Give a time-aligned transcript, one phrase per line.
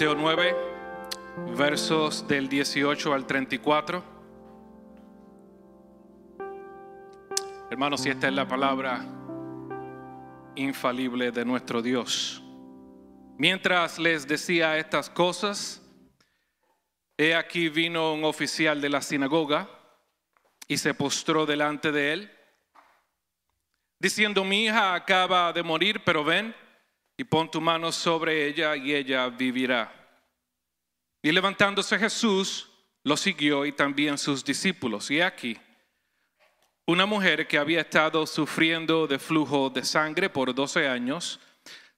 [0.00, 0.56] Mateo 9,
[1.58, 4.02] versos del 18 al 34.
[7.70, 9.04] Hermanos, si esta es la palabra
[10.54, 12.42] infalible de nuestro Dios.
[13.36, 15.82] Mientras les decía estas cosas,
[17.18, 19.68] he aquí vino un oficial de la sinagoga
[20.66, 22.30] y se postró delante de él,
[23.98, 26.54] diciendo, mi hija acaba de morir, pero ven
[27.20, 29.92] y pon tu mano sobre ella y ella vivirá.
[31.20, 32.70] Y levantándose Jesús,
[33.04, 35.10] lo siguió y también sus discípulos.
[35.10, 35.58] Y aquí,
[36.86, 41.38] una mujer que había estado sufriendo de flujo de sangre por 12 años,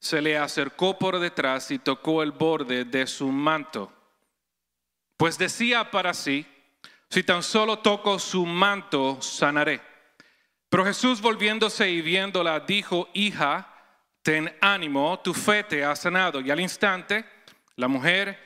[0.00, 3.92] se le acercó por detrás y tocó el borde de su manto.
[5.16, 6.44] Pues decía para sí,
[7.08, 9.80] si tan solo toco su manto, sanaré.
[10.68, 13.71] Pero Jesús volviéndose y viéndola, dijo, hija,
[14.22, 16.40] ten ánimo, tu fe te ha sanado.
[16.40, 17.24] Y al instante
[17.76, 18.38] la mujer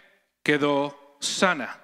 [0.43, 1.81] quedó sana.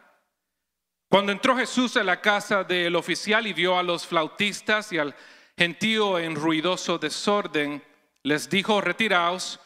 [1.09, 5.15] Cuando entró Jesús en la casa del oficial y vio a los flautistas y al
[5.57, 7.83] gentío en ruidoso desorden,
[8.23, 9.61] les dijo, retiraos,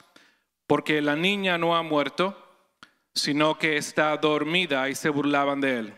[0.66, 2.36] porque la niña no ha muerto,
[3.14, 5.94] sino que está dormida y se burlaban de él.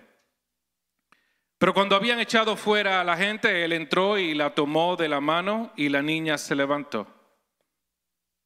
[1.57, 5.21] Pero cuando habían echado fuera a la gente, él entró y la tomó de la
[5.21, 7.18] mano y la niña se levantó.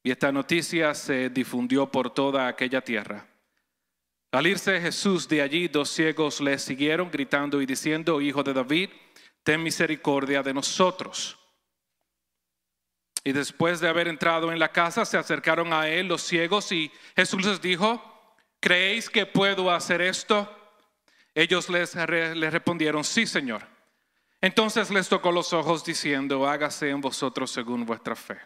[0.03, 3.27] Y esta noticia se difundió por toda aquella tierra.
[4.33, 8.91] Al irse Jesús de allí, dos ciegos le siguieron gritando y diciendo, Hijo de David,
[9.45, 11.39] ten misericordia de nosotros.
[13.23, 16.91] Y después de haber entrado en la casa, se acercaron a él los ciegos y
[17.15, 18.03] Jesús les dijo,
[18.59, 20.51] ¿creéis que puedo hacer esto?
[21.35, 23.63] Ellos les, les respondieron, sí, Señor.
[24.41, 28.41] Entonces les tocó los ojos diciendo, hágase en vosotros según vuestra fe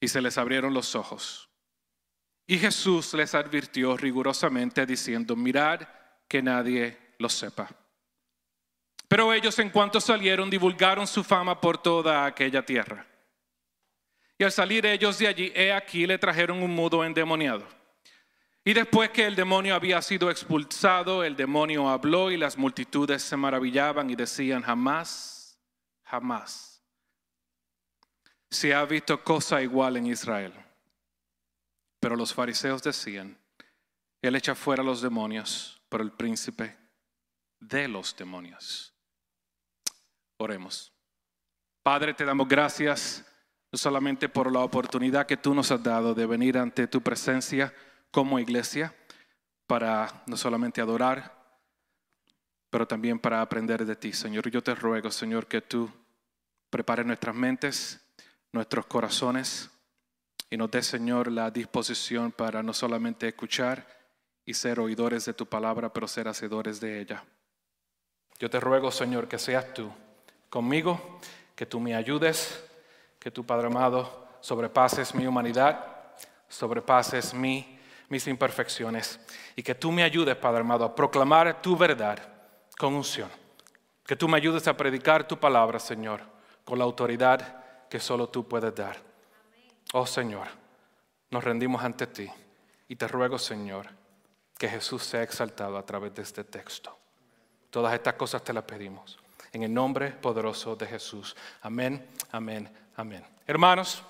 [0.00, 1.48] y se les abrieron los ojos.
[2.46, 5.80] Y Jesús les advirtió rigurosamente diciendo, mirad
[6.28, 7.68] que nadie lo sepa.
[9.08, 13.06] Pero ellos en cuanto salieron divulgaron su fama por toda aquella tierra.
[14.38, 17.66] Y al salir ellos de allí, he aquí le trajeron un mudo endemoniado.
[18.64, 23.36] Y después que el demonio había sido expulsado, el demonio habló y las multitudes se
[23.36, 25.58] maravillaban y decían, jamás,
[26.02, 26.75] jamás
[28.56, 30.52] se ha visto cosa igual en Israel.
[32.00, 33.38] Pero los fariseos decían,
[34.22, 36.76] Él echa fuera los demonios por el príncipe
[37.60, 38.94] de los demonios.
[40.38, 40.92] Oremos.
[41.82, 43.24] Padre, te damos gracias
[43.70, 47.74] no solamente por la oportunidad que tú nos has dado de venir ante tu presencia
[48.10, 48.94] como iglesia,
[49.66, 51.34] para no solamente adorar,
[52.70, 54.48] pero también para aprender de ti, Señor.
[54.48, 55.90] Yo te ruego, Señor, que tú
[56.70, 58.05] prepares nuestras mentes
[58.56, 59.70] nuestros corazones
[60.48, 63.86] y nos dé, Señor, la disposición para no solamente escuchar
[64.44, 67.22] y ser oidores de tu palabra, pero ser hacedores de ella.
[68.38, 69.92] Yo te ruego, Señor, que seas tú
[70.48, 71.20] conmigo,
[71.54, 72.64] que tú me ayudes,
[73.18, 75.84] que tu Padre amado sobrepases mi humanidad,
[76.48, 77.78] sobrepases mi,
[78.08, 79.20] mis imperfecciones
[79.54, 82.18] y que tú me ayudes, Padre amado, a proclamar tu verdad
[82.78, 83.28] con unción.
[84.06, 86.22] Que tú me ayudes a predicar tu palabra, Señor,
[86.64, 87.65] con la autoridad
[87.96, 88.98] que solo tú puedes dar.
[89.94, 90.48] Oh Señor,
[91.30, 92.28] nos rendimos ante ti
[92.88, 93.88] y te ruego, Señor,
[94.58, 96.94] que Jesús sea exaltado a través de este texto.
[97.70, 99.18] Todas estas cosas te las pedimos.
[99.50, 101.34] En el nombre poderoso de Jesús.
[101.62, 103.24] Amén, amén, amén.
[103.46, 104.02] Hermanos,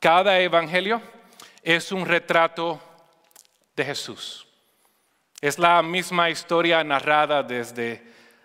[0.00, 1.02] cada evangelio
[1.62, 2.80] es un retrato
[3.76, 4.48] de Jesús.
[5.42, 8.02] Es la misma historia narrada desde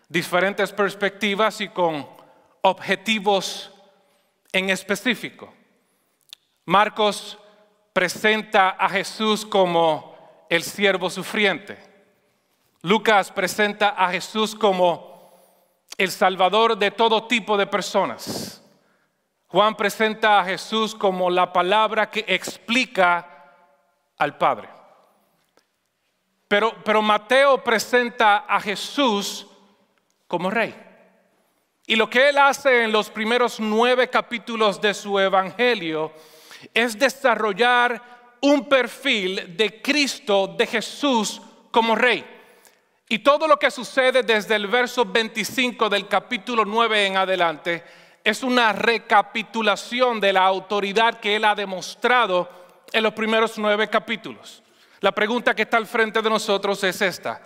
[0.10, 2.06] diferentes perspectivas y con
[2.64, 3.71] objetivos
[4.52, 5.54] en específico.
[6.66, 7.38] Marcos
[7.94, 11.78] presenta a Jesús como el siervo sufriente.
[12.82, 15.32] Lucas presenta a Jesús como
[15.98, 18.64] el salvador de todo tipo de personas.
[19.48, 23.28] Juan presenta a Jesús como la palabra que explica
[24.18, 24.70] al Padre.
[26.48, 29.48] Pero, Mateo presenta a Jesús
[30.28, 30.76] como rey.
[31.88, 36.14] Y lo que él hace en los primeros nueve capítulos de su evangelio
[36.74, 38.02] es desarrollar
[38.42, 41.42] un perfil de Cristo, de Jesús
[41.72, 42.26] como rey.
[43.10, 47.84] Y todo lo que sucede desde el verso 25 del capítulo 9 en adelante
[48.24, 52.50] es una recapitulación de la autoridad que él ha demostrado
[52.94, 54.64] en los primeros nueve capítulos.
[55.00, 57.42] La pregunta que está al frente de nosotros es esta.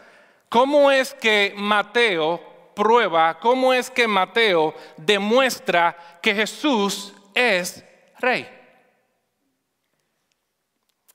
[0.49, 7.83] ¿Cómo es que Mateo prueba cómo es que Mateo demuestra que Jesús es
[8.19, 8.47] rey.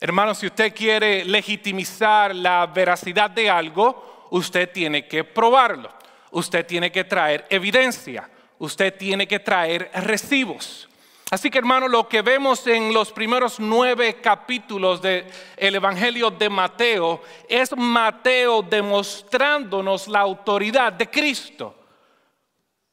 [0.00, 5.92] Hermano, si usted quiere legitimizar la veracidad de algo, usted tiene que probarlo.
[6.32, 8.28] Usted tiene que traer evidencia.
[8.58, 10.89] Usted tiene que traer recibos.
[11.30, 15.24] Así que hermano, lo que vemos en los primeros nueve capítulos del
[15.56, 21.76] Evangelio de Mateo es Mateo demostrándonos la autoridad de Cristo.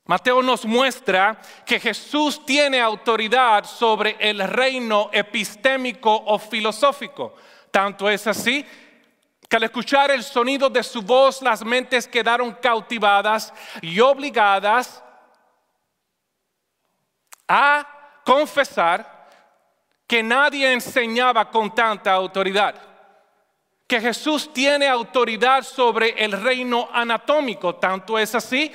[0.05, 7.33] Mateo nos muestra que Jesús tiene autoridad sobre el reino epistémico o filosófico.
[7.71, 8.63] Tanto es así
[9.49, 13.51] que al escuchar el sonido de su voz las mentes quedaron cautivadas
[13.81, 15.03] y obligadas
[17.47, 17.96] a
[18.27, 19.29] confesar
[20.05, 22.75] que nadie enseñaba con tanta autoridad,
[23.87, 28.69] que Jesús tiene autoridad sobre el reino anatómico, tanto es así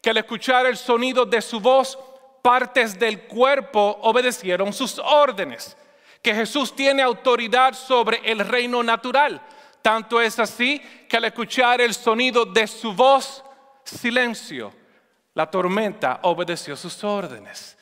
[0.00, 1.98] que al escuchar el sonido de su voz,
[2.40, 5.76] partes del cuerpo obedecieron sus órdenes,
[6.22, 9.42] que Jesús tiene autoridad sobre el reino natural,
[9.82, 13.44] tanto es así que al escuchar el sonido de su voz,
[13.84, 14.72] silencio,
[15.34, 17.75] la tormenta obedeció sus órdenes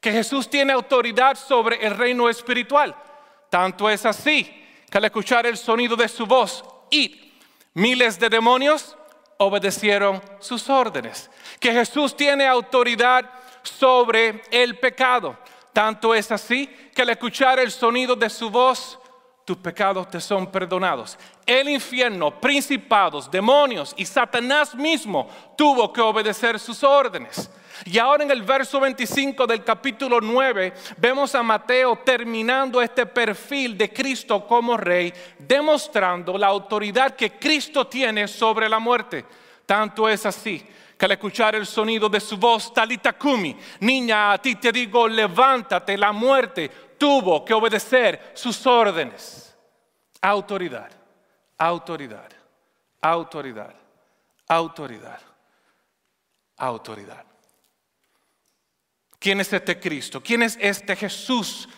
[0.00, 2.94] que Jesús tiene autoridad sobre el reino espiritual.
[3.50, 4.44] Tanto es así
[4.90, 7.32] que al escuchar el sonido de su voz, y
[7.74, 8.96] miles de demonios
[9.38, 11.30] obedecieron sus órdenes.
[11.60, 13.30] Que Jesús tiene autoridad
[13.62, 15.36] sobre el pecado.
[15.72, 18.98] Tanto es así que al escuchar el sonido de su voz,
[19.44, 21.16] tus pecados te son perdonados.
[21.46, 27.50] El infierno, principados, demonios y Satanás mismo tuvo que obedecer sus órdenes.
[27.84, 33.76] Y ahora en el verso 25 del capítulo 9 vemos a Mateo terminando este perfil
[33.76, 39.24] de Cristo como rey, demostrando la autoridad que Cristo tiene sobre la muerte.
[39.66, 40.66] Tanto es así
[40.98, 45.96] que al escuchar el sonido de su voz, Talitakumi, niña, a ti te digo, levántate,
[45.96, 49.56] la muerte tuvo que obedecer sus órdenes.
[50.20, 50.90] Autoridad,
[51.56, 52.28] autoridad,
[53.00, 53.74] autoridad,
[54.48, 55.20] autoridad,
[56.56, 57.27] autoridad.
[59.18, 60.22] ¿Quién es este Cristo?
[60.22, 61.68] ¿Quién es este Jesús?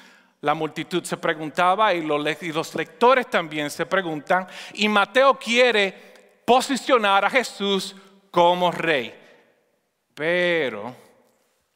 [0.42, 4.46] La multitud se preguntaba y los lectores también se preguntan.
[4.74, 7.94] Y Mateo quiere posicionar a Jesús
[8.30, 9.14] como rey.
[10.14, 10.94] Pero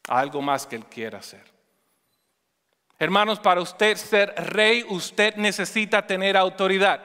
[0.07, 1.43] algo más que él quiere hacer.
[2.97, 7.01] Hermanos, para usted ser rey, usted necesita tener autoridad.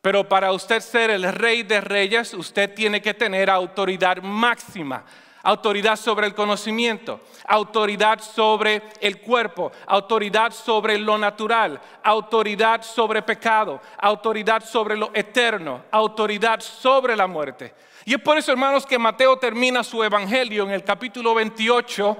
[0.00, 5.04] Pero para usted ser el rey de reyes, usted tiene que tener autoridad máxima
[5.48, 13.80] autoridad sobre el conocimiento, autoridad sobre el cuerpo, autoridad sobre lo natural, autoridad sobre pecado,
[13.96, 17.74] autoridad sobre lo eterno, autoridad sobre la muerte.
[18.04, 22.16] Y es por eso, hermanos, que Mateo termina su evangelio en el capítulo 28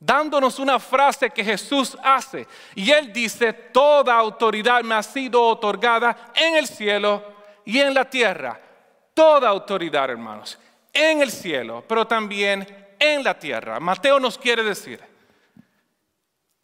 [0.00, 2.48] dándonos una frase que Jesús hace.
[2.74, 7.22] Y él dice, toda autoridad me ha sido otorgada en el cielo
[7.64, 8.60] y en la tierra.
[9.14, 10.58] Toda autoridad, hermanos
[10.92, 12.66] en el cielo, pero también
[12.98, 13.80] en la tierra.
[13.80, 15.00] Mateo nos quiere decir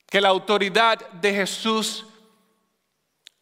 [0.07, 2.07] que la autoridad de Jesús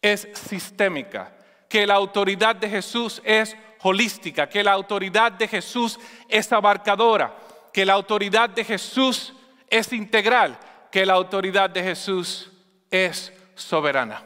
[0.01, 1.35] es sistémica,
[1.67, 7.35] que la autoridad de Jesús es holística, que la autoridad de Jesús es abarcadora,
[7.73, 9.33] que la autoridad de Jesús
[9.69, 10.57] es integral,
[10.91, 12.51] que la autoridad de Jesús
[12.89, 14.23] es soberana.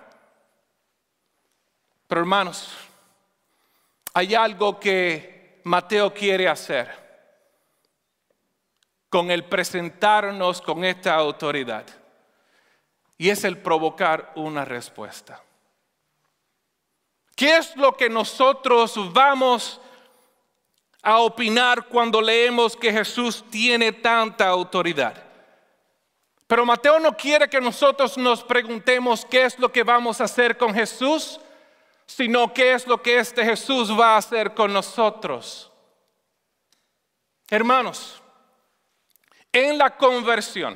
[2.07, 2.75] Pero hermanos,
[4.13, 5.38] hay algo que
[5.69, 6.89] Mateo quiere hacer
[9.07, 11.85] con el presentarnos con esta autoridad.
[13.19, 15.43] Y es el provocar una respuesta.
[17.35, 19.79] ¿Qué es lo que nosotros vamos
[21.03, 25.23] a opinar cuando leemos que Jesús tiene tanta autoridad?
[26.47, 30.57] Pero Mateo no quiere que nosotros nos preguntemos qué es lo que vamos a hacer
[30.57, 31.39] con Jesús,
[32.09, 35.71] sino qué es lo que este Jesús va a hacer con nosotros.
[37.47, 38.19] Hermanos,
[39.53, 40.75] en la conversión,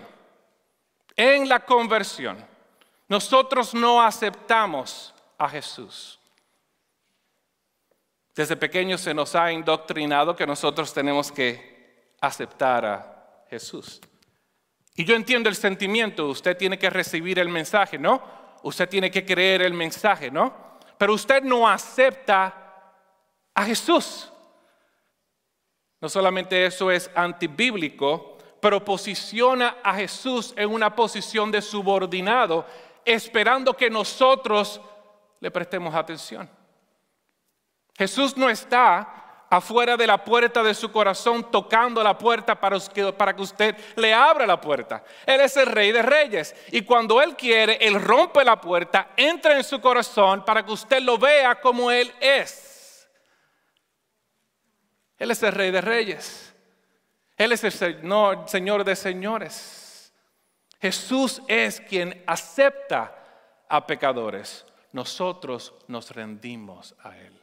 [1.16, 2.38] en la conversión,
[3.08, 6.20] nosotros no aceptamos a Jesús.
[8.36, 14.00] Desde pequeños se nos ha indoctrinado que nosotros tenemos que aceptar a Jesús.
[14.96, 18.22] Y yo entiendo el sentimiento, usted tiene que recibir el mensaje, ¿no?
[18.62, 20.73] Usted tiene que creer el mensaje, ¿no?
[21.04, 22.54] Pero usted no acepta
[23.54, 24.32] a Jesús.
[26.00, 32.66] No solamente eso es antibíblico, pero posiciona a Jesús en una posición de subordinado,
[33.04, 34.80] esperando que nosotros
[35.42, 36.50] le prestemos atención.
[37.98, 39.23] Jesús no está
[39.56, 43.78] afuera de la puerta de su corazón, tocando la puerta para que, para que usted
[43.96, 45.04] le abra la puerta.
[45.26, 46.56] Él es el rey de reyes.
[46.72, 51.02] Y cuando Él quiere, Él rompe la puerta, entra en su corazón para que usted
[51.02, 53.08] lo vea como Él es.
[55.20, 56.54] Él es el rey de reyes.
[57.38, 60.12] Él es el señor, señor de señores.
[60.82, 63.16] Jesús es quien acepta
[63.70, 64.66] a pecadores.
[64.92, 67.43] Nosotros nos rendimos a Él.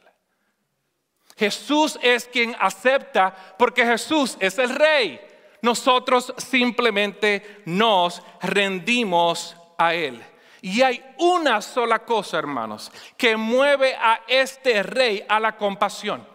[1.41, 5.19] Jesús es quien acepta porque Jesús es el rey.
[5.63, 10.23] Nosotros simplemente nos rendimos a Él.
[10.61, 16.27] Y hay una sola cosa, hermanos, que mueve a este rey a la compasión.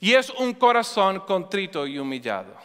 [0.00, 2.56] Y es un corazón contrito y humillado.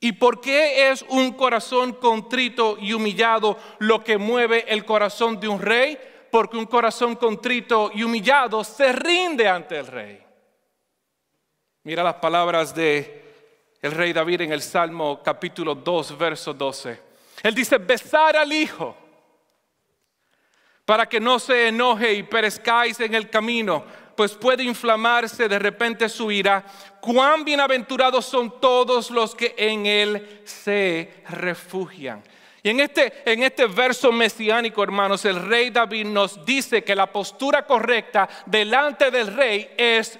[0.00, 5.48] ¿Y por qué es un corazón contrito y humillado lo que mueve el corazón de
[5.48, 5.98] un rey?
[6.32, 10.24] Porque un corazón contrito y humillado se rinde ante el rey.
[11.82, 13.22] Mira las palabras de
[13.82, 16.98] el rey David en el Salmo capítulo 2, verso 12.
[17.42, 18.96] Él dice, besar al Hijo
[20.86, 23.84] para que no se enoje y perezcáis en el camino,
[24.16, 26.64] pues puede inflamarse de repente su ira.
[27.02, 32.22] Cuán bienaventurados son todos los que en Él se refugian.
[32.62, 37.10] Y en este, en este verso mesiánico, hermanos, el rey David nos dice que la
[37.10, 40.18] postura correcta delante del rey es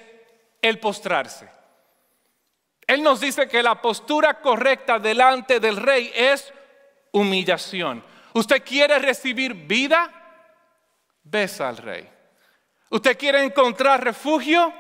[0.61, 1.49] el postrarse.
[2.87, 6.53] Él nos dice que la postura correcta delante del rey es
[7.13, 8.05] humillación.
[8.35, 10.11] ¿Usted quiere recibir vida?
[11.23, 12.09] Besa al rey.
[12.91, 14.73] ¿Usted quiere encontrar refugio?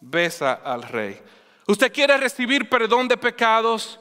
[0.00, 1.20] Besa al rey.
[1.66, 4.00] ¿Usted quiere recibir perdón de pecados?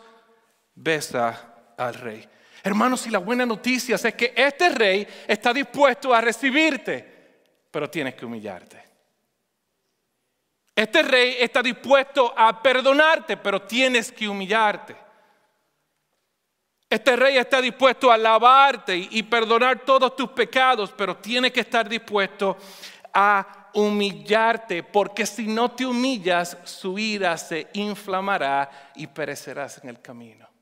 [0.74, 2.30] Besa al rey.
[2.65, 8.15] Hermanos, y la buena noticia es que este rey está dispuesto a recibirte, pero tienes
[8.15, 8.84] que humillarte.
[10.75, 14.95] Este rey está dispuesto a perdonarte, pero tienes que humillarte.
[16.89, 21.88] Este rey está dispuesto a lavarte y perdonar todos tus pecados, pero tiene que estar
[21.88, 22.57] dispuesto
[23.13, 30.01] a humillarte, porque si no te humillas, su ira se inflamará y perecerás en el
[30.01, 30.54] camino.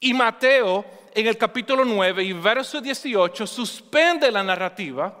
[0.00, 5.14] Y Mateo en el capítulo 9 y verso 18 suspende la narrativa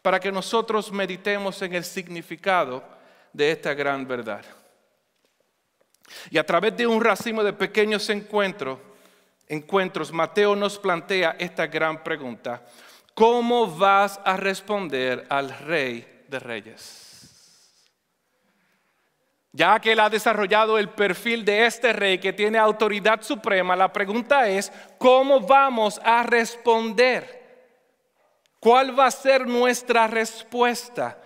[0.00, 2.82] para que nosotros meditemos en el significado
[3.32, 4.44] de esta gran verdad.
[6.30, 8.78] Y a través de un racimo de pequeños encuentros,
[9.46, 12.64] encuentros, Mateo nos plantea esta gran pregunta.
[13.12, 17.07] ¿Cómo vas a responder al rey de reyes?
[19.58, 23.92] Ya que él ha desarrollado el perfil de este rey que tiene autoridad suprema, la
[23.92, 27.66] pregunta es, ¿cómo vamos a responder?
[28.60, 31.20] ¿Cuál va a ser nuestra respuesta?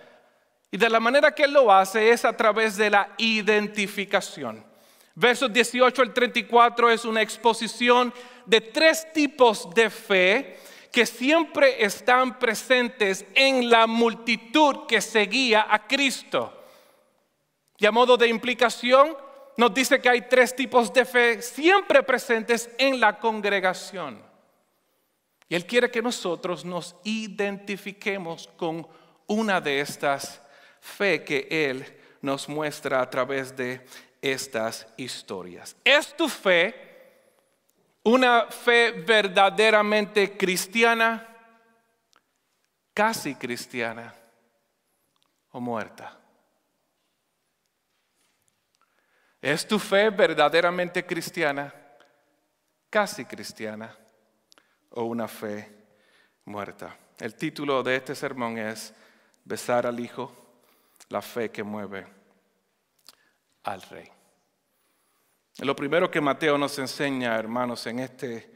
[0.71, 4.65] Y de la manera que él lo hace es a través de la identificación.
[5.13, 8.11] Versos 18 al 34 es una exposición
[8.47, 10.57] de tres tipos de fe
[10.91, 16.62] que siempre están presentes en la multitud que seguía a Cristo.
[17.83, 19.17] Y a modo de implicación,
[19.57, 24.23] nos dice que hay tres tipos de fe siempre presentes en la congregación.
[25.49, 28.87] Y Él quiere que nosotros nos identifiquemos con
[29.27, 30.41] una de estas
[30.79, 33.85] fe que Él nos muestra a través de
[34.21, 35.75] estas historias.
[35.83, 36.73] ¿Es tu fe
[38.01, 41.27] una fe verdaderamente cristiana,
[42.93, 44.15] casi cristiana
[45.51, 46.22] o muerta?
[49.43, 51.73] ¿Es tu fe verdaderamente cristiana,
[52.89, 53.93] casi cristiana,
[54.91, 55.69] o una fe
[56.45, 56.95] muerta?
[57.19, 58.93] El título de este sermón es
[59.43, 60.33] Besar al Hijo,
[61.09, 62.07] la fe que mueve
[63.63, 64.09] al Rey.
[65.57, 68.49] Lo primero que Mateo nos enseña, hermanos, en este,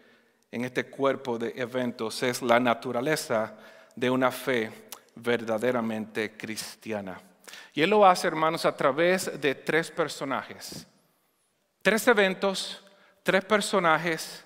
[0.49, 3.57] en este cuerpo de eventos es la naturaleza
[3.93, 4.71] de una fe
[5.15, 7.26] verdaderamente cristiana.
[7.73, 10.87] Y él lo hace, hermanos, a través de tres personajes.
[11.81, 12.83] Tres eventos,
[13.23, 14.45] tres personajes,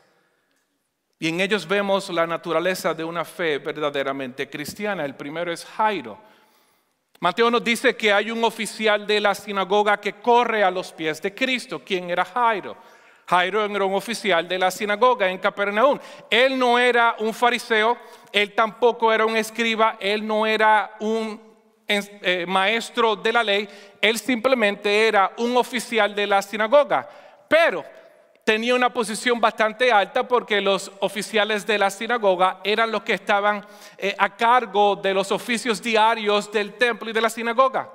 [1.21, 5.05] y en ellos vemos la naturaleza de una fe verdaderamente cristiana.
[5.05, 6.17] El primero es Jairo.
[7.19, 11.21] Mateo nos dice que hay un oficial de la sinagoga que corre a los pies
[11.21, 11.83] de Cristo.
[11.85, 12.75] ¿Quién era Jairo?
[13.27, 15.99] Jairo era un oficial de la sinagoga en Capernaum.
[16.27, 17.99] Él no era un fariseo,
[18.31, 21.50] él tampoco era un escriba, él no era un
[21.99, 23.67] eh, maestro de la ley,
[23.99, 27.07] él simplemente era un oficial de la sinagoga,
[27.47, 27.83] pero
[28.43, 33.65] tenía una posición bastante alta porque los oficiales de la sinagoga eran los que estaban
[33.97, 37.89] eh, a cargo de los oficios diarios del templo y de la sinagoga.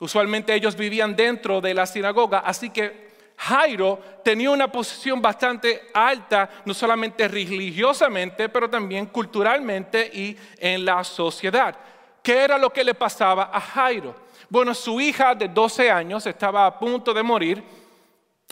[0.00, 6.50] Usualmente ellos vivían dentro de la sinagoga, así que Jairo tenía una posición bastante alta,
[6.64, 11.76] no solamente religiosamente, pero también culturalmente y en la sociedad.
[12.22, 14.14] ¿Qué era lo que le pasaba a Jairo?
[14.48, 17.62] Bueno, su hija de 12 años estaba a punto de morir.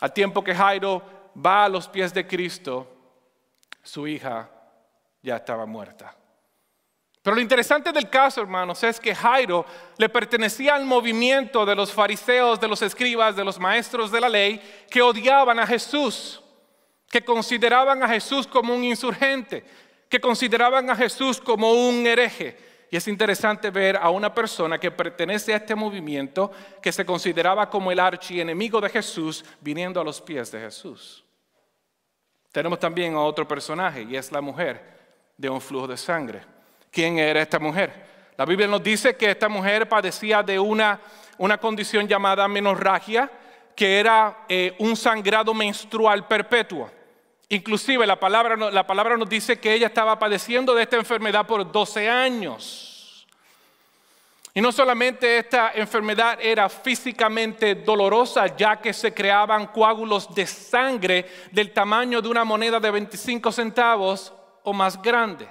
[0.01, 1.03] Al tiempo que Jairo
[1.45, 2.87] va a los pies de Cristo,
[3.83, 4.49] su hija
[5.23, 6.15] ya estaba muerta.
[7.27, 11.93] Pero lo interesante del caso, hermanos, es que Jairo le pertenecía al movimiento de los
[11.93, 16.41] fariseos, de los escribas, de los maestros de la ley, que odiaban a Jesús,
[17.11, 19.65] que consideraban a Jesús como un insurgente,
[20.09, 22.57] que consideraban a Jesús como un hereje.
[22.97, 26.51] Y es interesante ver a una persona que pertenece a este movimiento,
[26.81, 31.23] que se consideraba como el archienemigo de Jesús, viniendo a los pies de Jesús.
[32.51, 34.83] Tenemos también a otro personaje, y es la mujer
[35.37, 36.41] de un flujo de sangre
[36.91, 37.93] quién era esta mujer.
[38.35, 40.99] La Biblia nos dice que esta mujer padecía de una,
[41.37, 43.31] una condición llamada menorragia,
[43.75, 46.91] que era eh, un sangrado menstrual perpetuo.
[47.49, 51.71] Inclusive la palabra, la palabra nos dice que ella estaba padeciendo de esta enfermedad por
[51.71, 53.27] 12 años.
[54.53, 61.27] Y no solamente esta enfermedad era físicamente dolorosa, ya que se creaban coágulos de sangre
[61.53, 64.33] del tamaño de una moneda de 25 centavos
[64.65, 65.47] o más grande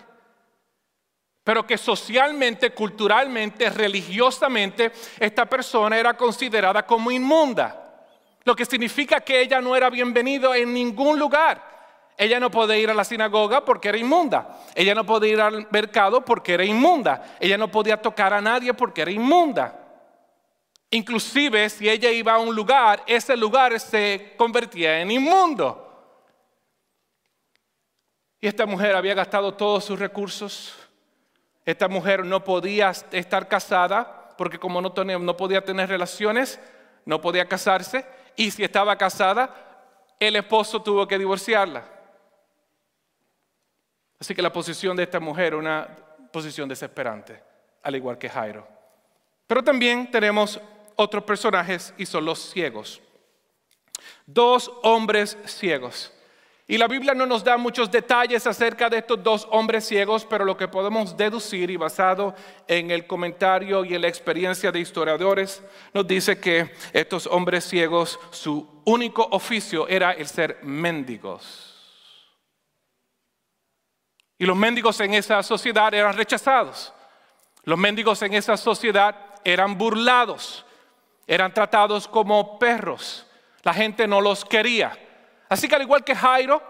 [1.46, 8.04] pero que socialmente, culturalmente, religiosamente, esta persona era considerada como inmunda.
[8.44, 11.75] Lo que significa que ella no era bienvenida en ningún lugar.
[12.17, 14.60] Ella no podía ir a la sinagoga porque era inmunda.
[14.74, 17.36] Ella no podía ir al mercado porque era inmunda.
[17.39, 19.81] Ella no podía tocar a nadie porque era inmunda.
[20.91, 25.81] Inclusive si ella iba a un lugar, ese lugar se convertía en inmundo.
[28.39, 30.75] Y esta mujer había gastado todos sus recursos
[31.65, 36.60] esta mujer no podía estar casada porque como no, no podía tener relaciones,
[37.05, 38.05] no podía casarse.
[38.36, 41.83] Y si estaba casada, el esposo tuvo que divorciarla.
[44.20, 45.88] Así que la posición de esta mujer era una
[46.32, 47.42] posición desesperante,
[47.84, 48.68] al igual que Jairo.
[49.48, 50.60] Pero también tenemos
[50.96, 53.01] otros personajes y son los ciegos.
[54.25, 56.12] Dos hombres ciegos.
[56.68, 60.44] Y la Biblia no nos da muchos detalles acerca de estos dos hombres ciegos, pero
[60.44, 62.34] lo que podemos deducir y basado
[62.68, 65.62] en el comentario y en la experiencia de historiadores,
[65.94, 71.75] nos dice que estos hombres ciegos, su único oficio era el ser mendigos.
[74.37, 76.93] Y los mendigos en esa sociedad eran rechazados.
[77.63, 80.65] Los mendigos en esa sociedad eran burlados,
[81.25, 83.25] eran tratados como perros.
[83.63, 84.98] La gente no los quería.
[85.50, 86.61] Así que al igual que Jairo,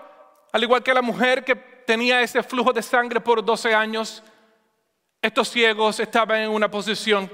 [0.51, 4.23] al igual que la mujer que tenía ese flujo de sangre por 12 años,
[5.21, 7.30] estos ciegos estaban en una posición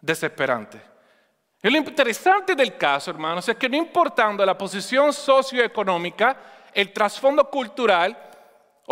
[0.00, 0.80] desesperante.
[1.62, 6.36] Y lo interesante del caso, hermanos, es que no importando la posición socioeconómica,
[6.72, 8.29] el trasfondo cultural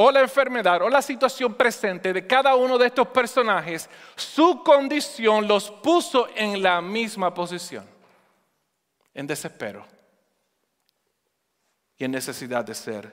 [0.00, 5.48] o la enfermedad o la situación presente de cada uno de estos personajes, su condición
[5.48, 7.84] los puso en la misma posición,
[9.12, 9.84] en desespero
[11.96, 13.12] y en necesidad de ser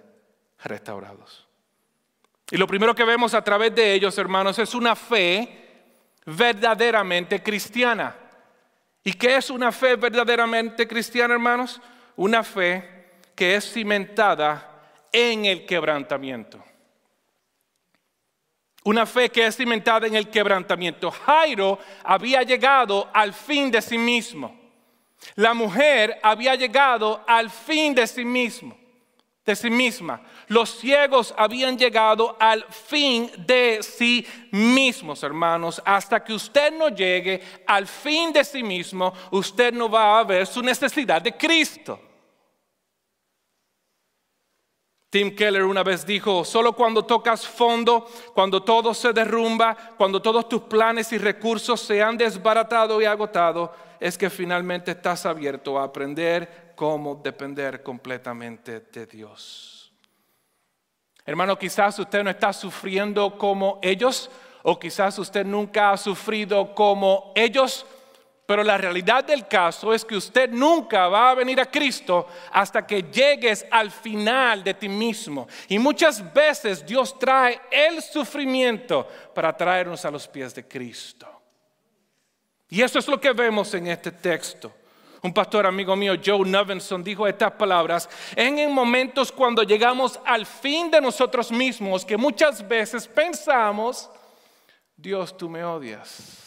[0.63, 1.47] restaurados.
[2.51, 5.87] Y lo primero que vemos a través de ellos, hermanos, es una fe
[6.23, 8.15] verdaderamente cristiana.
[9.03, 11.81] ¿Y qué es una fe verdaderamente cristiana, hermanos?
[12.15, 16.63] Una fe que es cimentada en el quebrantamiento.
[18.85, 21.09] Una fe que es cimentada en el quebrantamiento.
[21.09, 24.55] Jairo había llegado al fin de sí mismo.
[25.33, 28.77] La mujer había llegado al fin de sí mismo,
[29.43, 30.21] de sí misma.
[30.49, 35.81] Los ciegos habían llegado al fin de sí mismos, hermanos.
[35.83, 40.45] Hasta que usted no llegue al fin de sí mismo, usted no va a ver
[40.45, 41.99] su necesidad de Cristo.
[45.15, 50.49] Tim Keller una vez dijo, solo cuando tocas fondo, cuando todo se derrumba, cuando todos
[50.49, 55.85] tus planes y recursos se han desbaratado y agotado, es que finalmente estás abierto a
[55.85, 59.93] aprender cómo depender completamente de Dios.
[61.25, 64.29] Hermano, quizás usted no está sufriendo como ellos,
[64.63, 67.85] o quizás usted nunca ha sufrido como ellos,
[68.45, 72.85] pero la realidad del caso es que usted nunca va a venir a Cristo hasta
[72.85, 75.47] que llegues al final de ti mismo.
[75.67, 81.27] Y muchas veces Dios trae el sufrimiento para traernos a los pies de Cristo.
[82.69, 84.71] Y eso es lo que vemos en este texto.
[85.23, 90.91] Un pastor amigo mío, Joe Novenson, dijo estas palabras, en momentos cuando llegamos al fin
[90.91, 94.07] de nosotros mismos, que muchas veces pensamos,
[94.95, 96.44] Dios, tú me odias.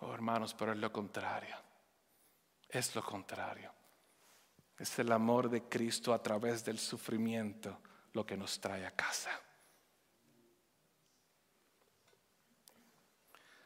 [0.00, 1.56] Oh, hermanos, pero es lo contrario.
[2.68, 3.72] Es lo contrario.
[4.78, 7.80] Es el amor de Cristo a través del sufrimiento
[8.12, 9.30] lo que nos trae a casa.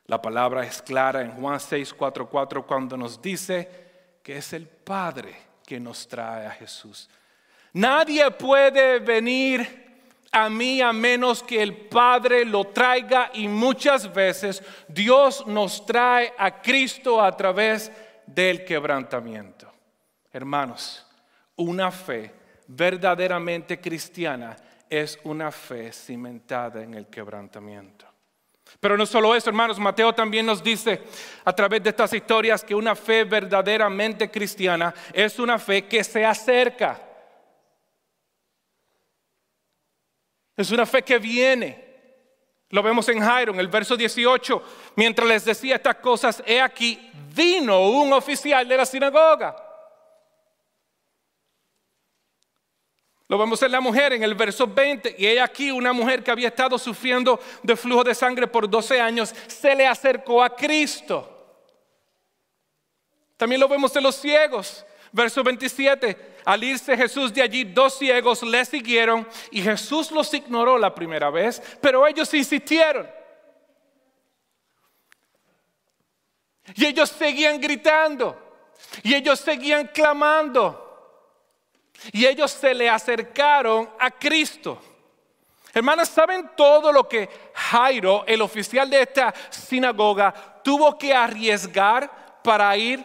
[0.07, 4.67] La palabra es clara en Juan 6, 4, 4 cuando nos dice que es el
[4.69, 7.09] Padre que nos trae a Jesús.
[7.75, 9.82] Nadie puede venir
[10.33, 16.33] a mí a menos que el Padre lo traiga y muchas veces Dios nos trae
[16.39, 17.93] a Cristo a través
[18.27, 19.71] del quebrantamiento.
[20.33, 21.07] Hermanos,
[21.57, 22.33] una fe
[22.67, 24.57] verdaderamente cristiana
[24.89, 28.07] es una fe cimentada en el quebrantamiento.
[28.81, 31.03] Pero no solo eso, hermanos, Mateo también nos dice
[31.45, 36.25] a través de estas historias que una fe verdaderamente cristiana es una fe que se
[36.25, 37.12] acerca.
[40.57, 41.93] Es una fe que viene.
[42.71, 44.63] Lo vemos en Jairo, en el verso 18.
[44.97, 49.57] Mientras les decía estas cosas, he aquí, vino un oficial de la sinagoga.
[53.29, 55.17] Lo vemos en la mujer en el verso 20.
[55.19, 59.01] Y he aquí una mujer que había estado sufriendo de flujo de sangre por 12
[59.01, 61.29] años, se le acercó a Cristo.
[63.39, 64.85] También lo vemos en los ciegos.
[65.13, 66.33] Verso 27.
[66.45, 71.31] Al irse Jesús de allí, dos ciegos le siguieron y Jesús los ignoró la primera
[71.31, 73.09] vez, pero ellos insistieron.
[76.75, 78.39] Y ellos seguían gritando.
[79.03, 80.79] Y ellos seguían clamando.
[82.13, 84.81] Y ellos se le acercaron a Cristo.
[85.75, 92.77] Hermanas, ¿saben todo lo que Jairo, el oficial de esta sinagoga, tuvo que arriesgar para
[92.77, 93.05] ir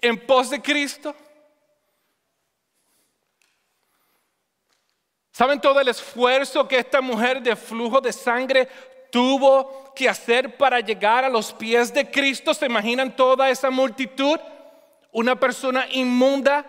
[0.00, 1.14] en pos de Cristo?
[5.38, 8.66] ¿Saben todo el esfuerzo que esta mujer de flujo de sangre
[9.08, 12.52] tuvo que hacer para llegar a los pies de Cristo?
[12.52, 14.36] ¿Se imaginan toda esa multitud?
[15.12, 16.66] Una persona inmunda.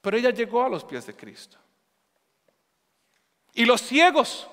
[0.00, 1.58] Pero ella llegó a los pies de Cristo.
[3.52, 4.46] Y los ciegos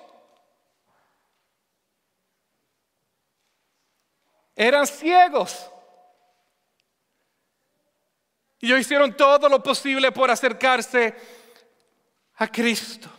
[4.55, 5.69] eran ciegos.
[8.61, 11.42] Y ellos hicieron todo lo posible por acercarse
[12.35, 13.09] a Cristo.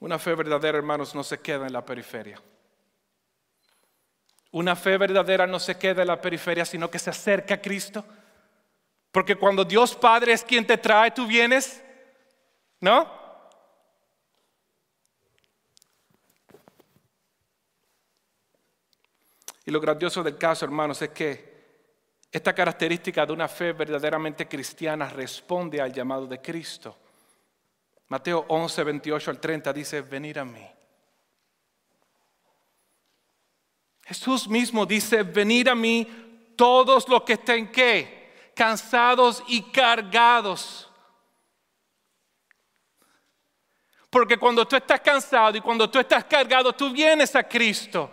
[0.00, 2.40] Una fe verdadera, hermanos, no se queda en la periferia.
[4.50, 8.04] Una fe verdadera no se queda en la periferia, sino que se acerca a Cristo.
[9.10, 11.82] Porque cuando Dios Padre es quien te trae, tú vienes,
[12.80, 13.24] ¿no?
[19.64, 21.53] Y lo grandioso del caso, hermanos, es que
[22.34, 26.98] esta característica de una fe verdaderamente cristiana responde al llamado de Cristo.
[28.08, 30.68] Mateo 11, 28 al 30 dice, venid a mí.
[34.02, 38.50] Jesús mismo dice, venid a mí todos los que estén qué?
[38.56, 40.90] Cansados y cargados.
[44.10, 48.10] Porque cuando tú estás cansado y cuando tú estás cargado, tú vienes a Cristo.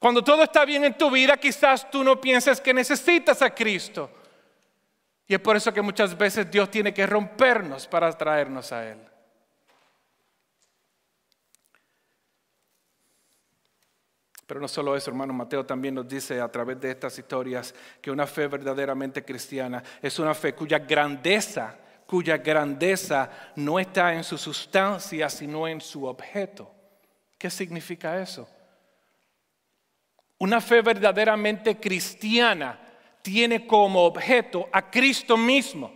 [0.00, 4.10] Cuando todo está bien en tu vida, quizás tú no pienses que necesitas a Cristo.
[5.28, 8.98] Y es por eso que muchas veces Dios tiene que rompernos para traernos a Él.
[14.46, 18.10] Pero no solo eso, hermano Mateo también nos dice a través de estas historias que
[18.10, 24.38] una fe verdaderamente cristiana es una fe cuya grandeza, cuya grandeza no está en su
[24.38, 26.74] sustancia, sino en su objeto.
[27.36, 28.48] ¿Qué significa eso?
[30.40, 32.78] Una fe verdaderamente cristiana
[33.20, 35.92] tiene como objeto a Cristo mismo.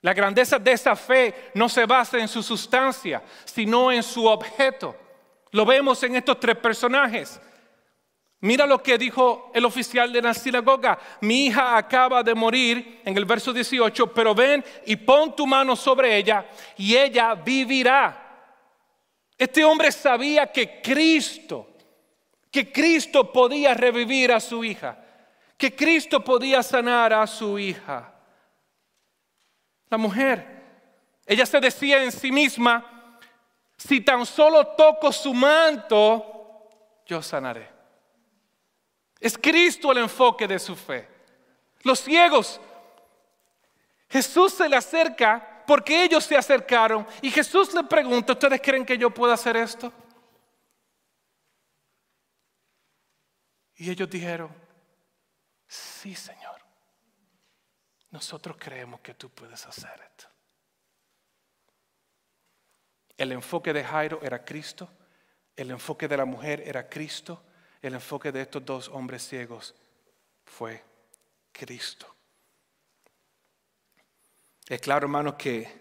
[0.00, 4.96] La grandeza de esa fe no se basa en su sustancia, sino en su objeto.
[5.52, 7.40] Lo vemos en estos tres personajes.
[8.40, 10.98] Mira lo que dijo el oficial de la sinagoga.
[11.20, 15.76] Mi hija acaba de morir en el verso 18, pero ven y pon tu mano
[15.76, 16.44] sobre ella
[16.76, 18.26] y ella vivirá.
[19.38, 21.69] Este hombre sabía que Cristo
[22.50, 24.98] que Cristo podía revivir a su hija,
[25.56, 28.12] que Cristo podía sanar a su hija.
[29.88, 30.60] La mujer,
[31.26, 33.18] ella se decía en sí misma,
[33.76, 36.68] si tan solo toco su manto,
[37.06, 37.68] yo sanaré.
[39.18, 41.08] Es Cristo el enfoque de su fe.
[41.82, 42.60] Los ciegos,
[44.08, 48.98] Jesús se le acerca porque ellos se acercaron y Jesús le pregunta, ¿ustedes creen que
[48.98, 49.92] yo puedo hacer esto?
[53.80, 54.54] Y ellos dijeron,
[55.66, 56.60] sí Señor,
[58.10, 60.28] nosotros creemos que tú puedes hacer esto.
[63.16, 64.90] El enfoque de Jairo era Cristo
[65.56, 67.42] El enfoque de la mujer era Cristo,
[67.80, 69.74] el enfoque de estos dos hombres ciegos
[70.44, 70.84] fue
[71.50, 72.14] Cristo.
[74.68, 75.80] Es claro, hermanos, que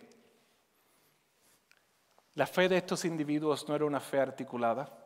[2.35, 4.98] la fe de estos individuos no era una fe articulada.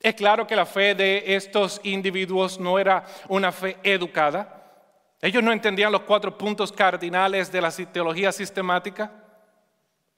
[0.00, 4.56] Es claro que la fe de estos individuos no era una fe educada.
[5.20, 9.12] Ellos no entendían los cuatro puntos cardinales de la teología sistemática,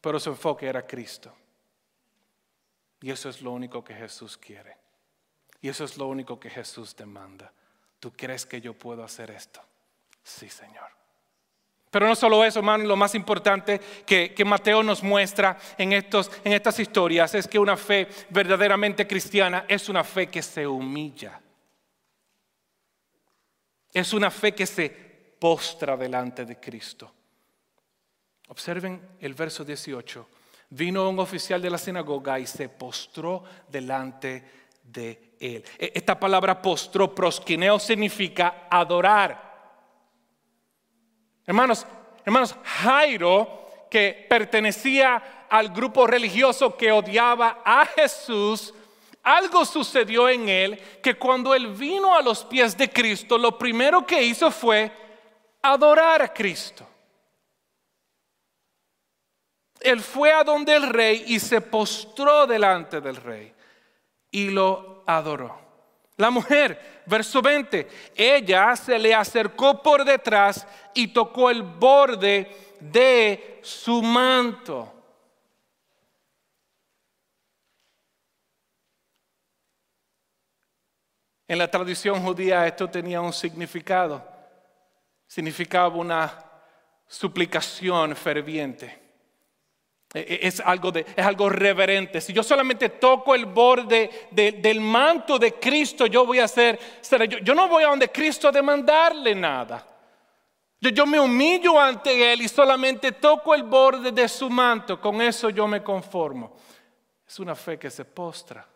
[0.00, 1.34] pero su enfoque era Cristo.
[3.00, 4.76] Y eso es lo único que Jesús quiere.
[5.60, 7.52] Y eso es lo único que Jesús demanda.
[7.98, 9.60] ¿Tú crees que yo puedo hacer esto?
[10.22, 11.01] Sí, Señor.
[11.92, 16.54] Pero no solo eso, hermano, lo más importante que, Mateo nos muestra en, estos, en
[16.54, 21.38] estas historias es que una fe verdaderamente cristiana es una fe que se humilla.
[23.92, 24.88] Es una fe que se
[25.38, 27.12] postra delante de Cristo.
[28.48, 30.28] Observen el verso 18.
[30.70, 34.42] Vino un oficial de la sinagoga y se postró delante
[34.82, 35.62] de él.
[35.78, 39.51] E, esta palabra postró, prosquineo, significa adorar.
[41.46, 41.86] Hermanos,
[42.24, 48.72] hermanos, Jairo, que pertenecía al grupo religioso que odiaba a Jesús,
[49.22, 54.06] algo sucedió en él que cuando él vino a los pies de Cristo, lo primero
[54.06, 54.90] que hizo fue
[55.62, 56.86] adorar a Cristo.
[59.80, 63.52] Él fue a donde el rey y se postró delante del rey
[64.30, 65.61] y lo adoró.
[66.22, 73.58] La mujer, verso 20, ella se le acercó por detrás y tocó el borde de
[73.60, 74.92] su manto.
[81.48, 84.24] En la tradición judía esto tenía un significado.
[85.26, 86.38] Significaba una
[87.08, 89.01] suplicación ferviente.
[90.14, 92.20] E, e, es algo, de, es algo reverente.
[92.20, 96.78] Si yo solamente toco el borde del manto de Cristo, yo voy a hacer,
[97.28, 99.86] yo, yo no voy a donde Cristo a demandarle nada.
[100.80, 105.00] Yo, yo me humillo ante Él y solamente toco el borde de su manto.
[105.00, 106.56] Con eso yo me conformo.
[107.26, 108.66] Es una fe que se postra.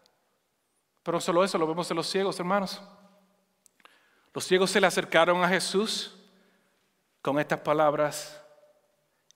[1.03, 2.81] Pero no solo eso, lo vemos en los ciegos, hermanos.
[4.33, 6.15] Los ciegos se le acercaron a Jesús
[7.21, 8.41] con estas palabras,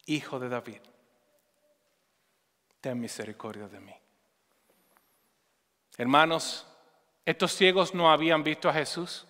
[0.06, 0.80] Hijo de David
[2.80, 3.94] ten misericordia de mí.
[5.98, 6.66] Hermanos,
[7.24, 9.26] estos ciegos no habían visto a Jesús,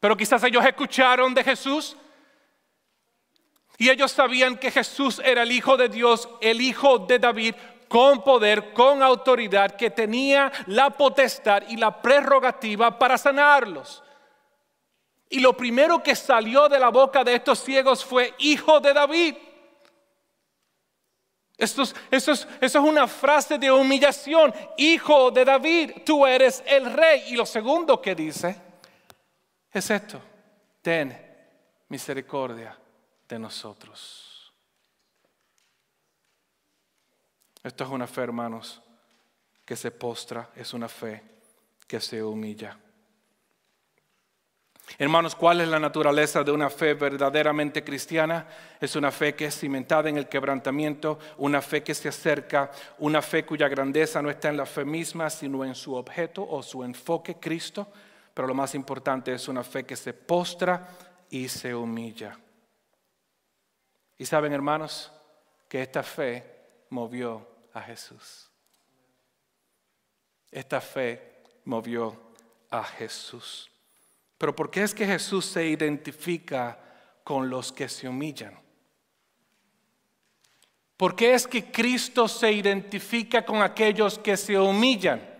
[0.00, 1.96] pero quizás ellos escucharon de Jesús
[3.78, 7.54] y ellos sabían que Jesús era el Hijo de Dios, el Hijo de David,
[7.88, 14.02] con poder, con autoridad, que tenía la potestad y la prerrogativa para sanarlos.
[15.30, 19.34] Y lo primero que salió de la boca de estos ciegos fue Hijo de David.
[21.56, 24.52] Esto es, una frase de humillación.
[24.76, 27.24] Hijo de David, tú eres el rey.
[27.28, 28.56] Y lo segundo que dice
[29.72, 30.20] es esto.
[30.82, 31.16] Ten
[31.88, 32.76] misericordia
[33.28, 34.52] de nosotros.
[37.62, 38.82] Esto es una fe, hermanos,
[39.64, 40.50] que se postra.
[40.56, 41.22] Es una fe
[41.86, 42.78] que se humilla.
[44.98, 48.46] Hermanos, ¿cuál es la naturaleza de una fe verdaderamente cristiana?
[48.80, 53.22] Es una fe que es cimentada en el quebrantamiento, una fe que se acerca, una
[53.22, 56.84] fe cuya grandeza no está en la fe misma, sino en su objeto o su
[56.84, 57.88] enfoque, Cristo.
[58.34, 60.88] Pero lo más importante es una fe que se postra
[61.30, 62.38] y se humilla.
[64.16, 65.10] Y saben, hermanos,
[65.68, 66.44] que esta fe
[66.90, 68.50] movió a Jesús.
[70.52, 72.16] Esta fe movió
[72.70, 73.70] a Jesús.
[74.38, 76.78] Pero ¿por qué es que Jesús se identifica
[77.22, 78.58] con los que se humillan?
[80.96, 85.30] ¿Por qué es que Cristo se identifica con aquellos que se humillan?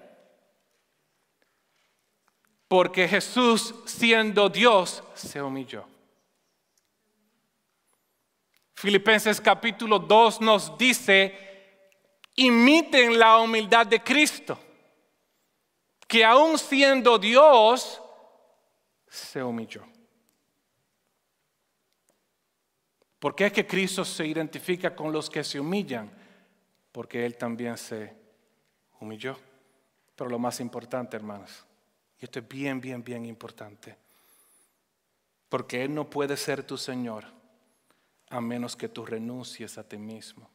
[2.67, 5.87] Porque Jesús, siendo Dios, se humilló.
[8.75, 11.35] Filipenses capítulo 2 nos dice,
[12.35, 14.59] imiten la humildad de Cristo,
[16.09, 18.03] que aún siendo Dios,
[19.15, 19.85] se humilló.
[23.19, 26.11] ¿Por qué es que Cristo se identifica con los que se humillan?
[26.93, 28.15] Porque Él también se
[29.01, 29.39] humilló.
[30.17, 31.65] Pero lo más importante, hermanos,
[32.21, 33.97] y esto es bien, bien, bien importante,
[35.49, 37.25] porque Él no puede ser tu Señor
[38.29, 40.51] a menos que tú renuncies a ti mismo.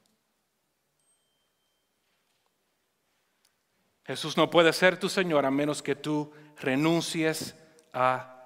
[4.06, 7.56] Jesús no puede ser tu Señor a menos que tú renuncies
[7.94, 8.39] a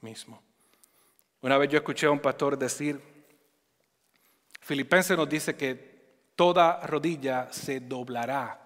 [0.00, 0.42] mismo.
[1.40, 3.00] Una vez yo escuché a un pastor decir,
[4.60, 8.58] Filipenses nos dice que toda rodilla se doblará.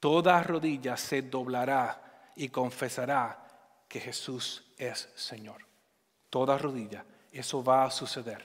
[0.00, 3.46] Toda rodilla se doblará y confesará
[3.88, 5.64] que Jesús es Señor.
[6.30, 7.04] Toda rodilla.
[7.32, 8.44] Eso va a suceder.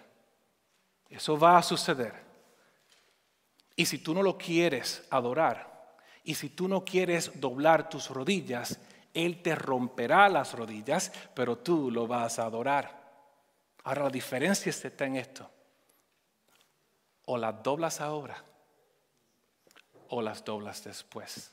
[1.10, 2.14] Eso va a suceder.
[3.76, 5.72] Y si tú no lo quieres adorar,
[6.24, 8.80] y si tú no quieres doblar tus rodillas,
[9.14, 13.02] Él te romperá las rodillas, pero tú lo vas a adorar.
[13.84, 15.50] Ahora la diferencia está en esto.
[17.26, 18.44] O las doblas ahora
[20.10, 21.52] o las doblas después.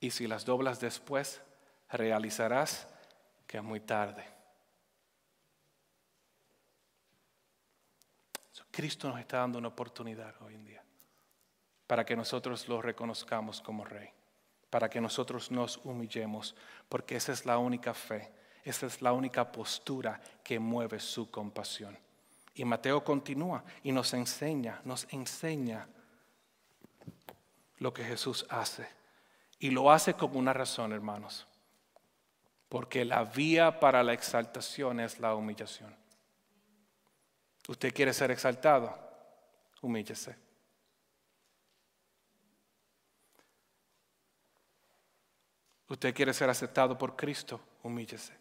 [0.00, 1.40] Y si las doblas después,
[1.90, 2.88] realizarás
[3.46, 4.24] que es muy tarde.
[8.70, 10.81] Cristo nos está dando una oportunidad hoy en día
[11.92, 14.08] para que nosotros lo reconozcamos como Rey,
[14.70, 16.56] para que nosotros nos humillemos,
[16.88, 18.32] porque esa es la única fe,
[18.64, 21.98] esa es la única postura que mueve su compasión.
[22.54, 25.86] Y Mateo continúa y nos enseña, nos enseña
[27.76, 28.88] lo que Jesús hace.
[29.58, 31.46] Y lo hace con una razón, hermanos.
[32.70, 35.94] Porque la vía para la exaltación es la humillación.
[37.68, 38.98] Usted quiere ser exaltado,
[39.82, 40.51] humíllese.
[45.92, 48.32] Usted quiere ser aceptado por Cristo, humíllese.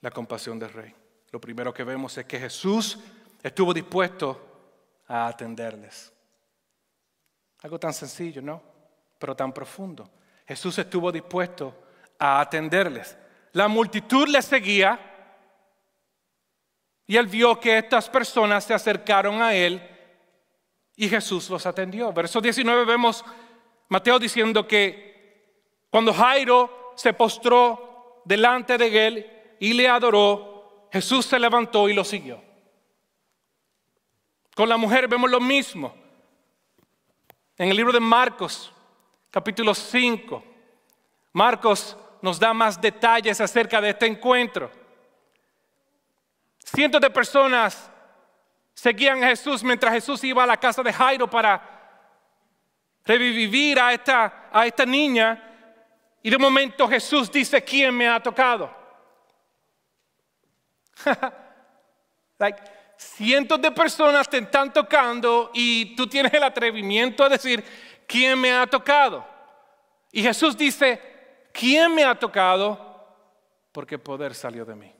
[0.00, 0.92] La compasión del rey.
[1.30, 2.98] Lo primero que vemos es que Jesús
[3.40, 6.12] estuvo dispuesto a atenderles.
[7.62, 8.60] Algo tan sencillo, ¿no?
[9.20, 10.10] Pero tan profundo.
[10.48, 11.80] Jesús estuvo dispuesto
[12.18, 13.16] a atenderles.
[13.52, 14.98] La multitud le seguía
[17.06, 19.80] y él vio que estas personas se acercaron a él
[20.96, 22.12] y Jesús los atendió.
[22.12, 23.24] Verso 19 vemos
[23.88, 25.08] Mateo diciendo que
[25.90, 32.04] cuando Jairo se postró delante de él y le adoró, Jesús se levantó y lo
[32.04, 32.42] siguió.
[34.54, 35.94] Con la mujer vemos lo mismo.
[37.56, 38.72] En el libro de Marcos,
[39.30, 40.44] capítulo 5,
[41.32, 44.70] Marcos nos da más detalles acerca de este encuentro.
[46.58, 47.90] Cientos de personas
[48.74, 51.77] seguían a Jesús mientras Jesús iba a la casa de Jairo para
[53.16, 55.44] revivir a esta, a esta niña.
[56.22, 58.76] Y de momento Jesús dice, ¿quién me ha tocado?
[62.38, 62.60] like,
[62.98, 67.64] cientos de personas te están tocando y tú tienes el atrevimiento de decir,
[68.06, 69.26] ¿quién me ha tocado?
[70.12, 72.86] Y Jesús dice, ¿quién me ha tocado?
[73.72, 74.94] Porque poder salió de mí.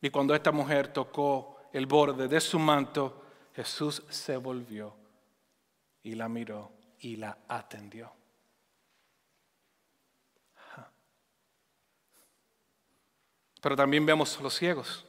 [0.00, 3.22] Y cuando esta mujer tocó el borde de su manto,
[3.54, 4.96] Jesús se volvió
[6.02, 8.10] y la miró y la atendió.
[13.60, 15.04] Pero también vemos los ciegos.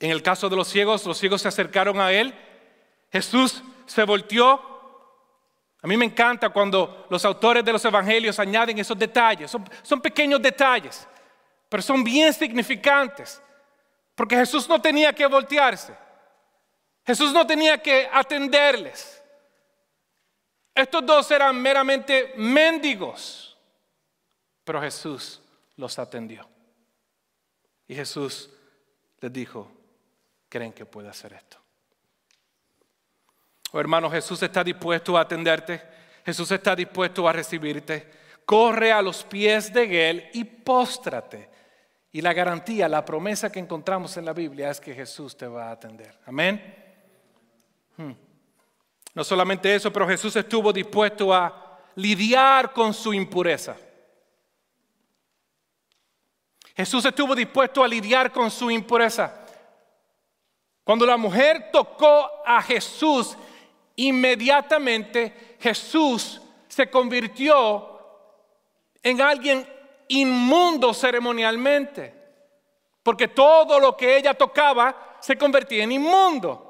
[0.00, 2.34] En el caso de los ciegos, los ciegos se acercaron a él.
[3.12, 4.60] Jesús se volteó.
[5.82, 9.52] A mí me encanta cuando los autores de los evangelios añaden esos detalles.
[9.52, 11.06] Son, son pequeños detalles,
[11.68, 13.40] pero son bien significantes.
[14.16, 15.94] Porque Jesús no tenía que voltearse.
[17.04, 19.22] Jesús no tenía que atenderles.
[20.74, 23.56] Estos dos eran meramente mendigos.
[24.64, 25.40] Pero Jesús
[25.76, 26.48] los atendió.
[27.86, 28.50] Y Jesús
[29.20, 29.70] les dijo,
[30.48, 31.58] ¿creen que puede hacer esto?
[33.72, 35.82] Oh, hermano, Jesús está dispuesto a atenderte.
[36.24, 38.10] Jesús está dispuesto a recibirte.
[38.46, 41.55] Corre a los pies de Él y póstrate
[42.16, 45.68] y la garantía, la promesa que encontramos en la Biblia es que Jesús te va
[45.68, 46.18] a atender.
[46.24, 46.74] Amén.
[47.94, 48.12] Hmm.
[49.12, 53.76] No solamente eso, pero Jesús estuvo dispuesto a lidiar con su impureza.
[56.74, 59.44] Jesús estuvo dispuesto a lidiar con su impureza.
[60.84, 63.36] Cuando la mujer tocó a Jesús,
[63.94, 68.00] inmediatamente Jesús se convirtió
[69.02, 69.75] en alguien
[70.08, 72.14] inmundo ceremonialmente,
[73.02, 76.62] porque todo lo que ella tocaba se convertía en inmundo.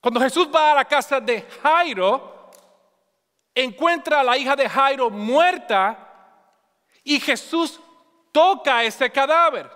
[0.00, 2.50] Cuando Jesús va a la casa de Jairo,
[3.54, 6.10] encuentra a la hija de Jairo muerta
[7.04, 7.80] y Jesús
[8.32, 9.70] toca ese cadáver.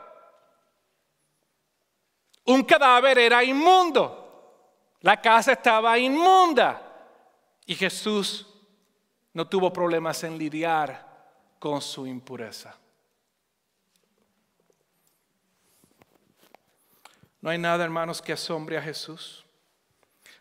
[2.46, 4.20] Un cadáver era inmundo.
[5.00, 6.80] La casa estaba inmunda.
[7.66, 8.46] Y Jesús
[9.34, 11.06] no tuvo problemas en lidiar
[11.58, 12.74] con su impureza.
[17.42, 19.44] No hay nada, hermanos, que asombre a Jesús.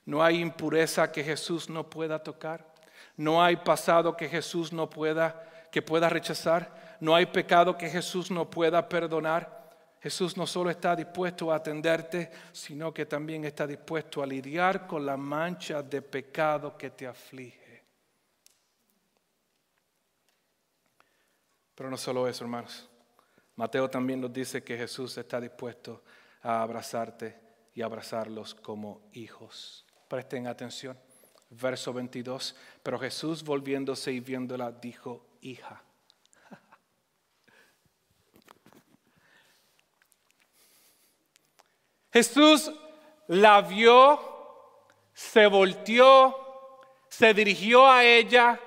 [0.06, 2.74] No hay impureza que Jesús no pueda tocar.
[3.18, 8.30] No hay pasado que Jesús no pueda que pueda rechazar, no hay pecado que Jesús
[8.30, 9.74] no pueda perdonar.
[10.00, 15.04] Jesús no solo está dispuesto a atenderte, sino que también está dispuesto a lidiar con
[15.04, 17.62] la mancha de pecado que te aflige.
[21.76, 22.89] Pero no solo eso, hermanos.
[23.55, 26.03] Mateo también nos dice que Jesús está dispuesto
[26.41, 27.39] a abrazarte
[27.74, 29.86] y abrazarlos como hijos.
[30.07, 30.97] Presten atención.
[31.49, 32.55] Verso 22.
[32.82, 35.84] Pero Jesús volviéndose y viéndola dijo, hija.
[42.11, 42.71] Jesús
[43.28, 44.19] la vio,
[45.13, 46.36] se volteó,
[47.07, 48.59] se dirigió a ella,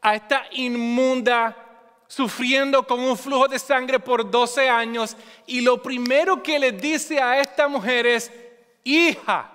[0.00, 1.61] a esta inmunda,
[2.14, 7.18] sufriendo con un flujo de sangre por 12 años, y lo primero que le dice
[7.18, 8.30] a esta mujer es,
[8.84, 9.50] hija.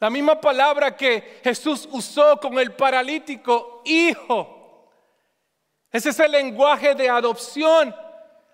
[0.00, 4.88] La misma palabra que Jesús usó con el paralítico, hijo.
[5.92, 7.94] Ese es el lenguaje de adopción.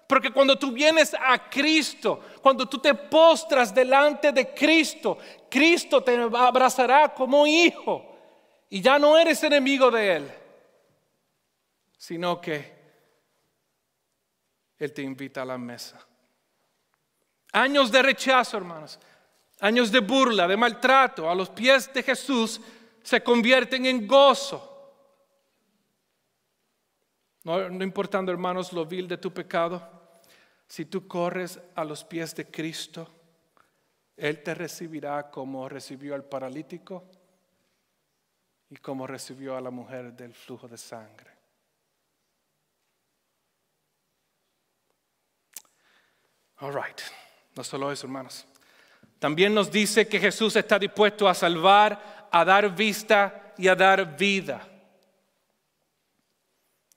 [0.06, 5.16] Porque cuando tú vienes a Cristo, cuando tú te postras delante de Cristo,
[5.48, 8.04] Cristo te abrazará como hijo.
[8.68, 10.32] Y ya no eres enemigo de Él,
[11.96, 12.74] sino que
[14.78, 16.04] Él te invita a la mesa.
[17.52, 18.98] Años de rechazo, hermanos.
[19.60, 22.60] Años de burla, de maltrato a los pies de Jesús
[23.02, 24.72] se convierten en gozo.
[27.44, 29.80] No, importando, hermanos, lo vil de tu pecado,
[30.66, 33.08] si tú corres a los pies de Cristo,
[34.16, 37.04] Él te recibirá como recibió al paralítico
[38.68, 41.35] y como recibió a la mujer del flujo de sangre.
[46.60, 47.00] All right.
[47.54, 48.46] No solo eso, hermanos.
[49.18, 54.16] También nos dice que Jesús está dispuesto a salvar, a dar vista y a dar
[54.16, 54.66] vida.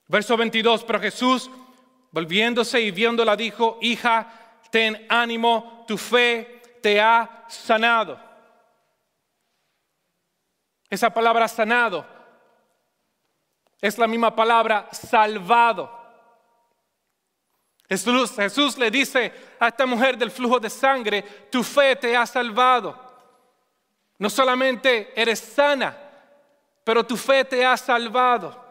[0.07, 1.49] Verso 22, pero Jesús,
[2.11, 4.27] volviéndose y viéndola, dijo, hija,
[4.71, 8.19] ten ánimo, tu fe te ha sanado.
[10.89, 12.05] Esa palabra sanado
[13.79, 15.98] es la misma palabra salvado.
[17.89, 22.95] Jesús, le dice a esta mujer del flujo de sangre, tu fe te ha salvado.
[24.19, 25.97] No solamente eres sana,
[26.83, 28.63] pero tu fe te ha salvado.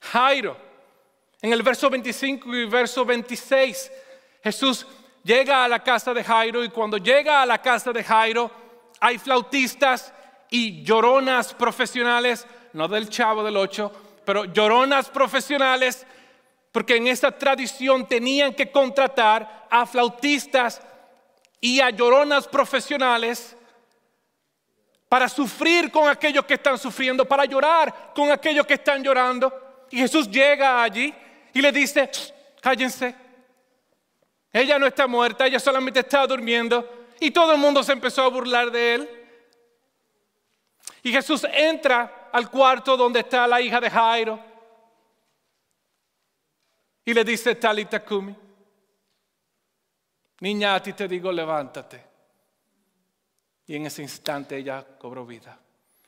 [0.00, 0.58] Jairo,
[1.40, 3.90] en el verso 25 y verso 26,
[4.42, 4.86] Jesús
[5.24, 8.50] llega a la casa de Jairo y cuando llega a la casa de Jairo
[9.00, 10.12] hay flautistas
[10.50, 16.06] y lloronas profesionales, no del chavo del 8, pero lloronas profesionales,
[16.70, 20.82] porque en esa tradición tenían que contratar a flautistas
[21.62, 23.56] y a lloronas profesionales
[25.08, 29.86] para sufrir con aquellos que están sufriendo, para llorar con aquellos que están llorando.
[29.90, 31.14] Y Jesús llega allí
[31.54, 32.10] y le dice,
[32.60, 33.14] cállense,
[34.52, 36.86] ella no está muerta, ella solamente está durmiendo.
[37.18, 39.10] Y todo el mundo se empezó a burlar de él.
[41.02, 44.40] Y Jesús entra al cuarto donde está la hija de Jairo
[47.04, 48.36] y le dice, Talita Kumi,
[50.40, 52.04] niña, a ti te digo, levántate.
[53.66, 55.58] Y en ese instante ella cobró vida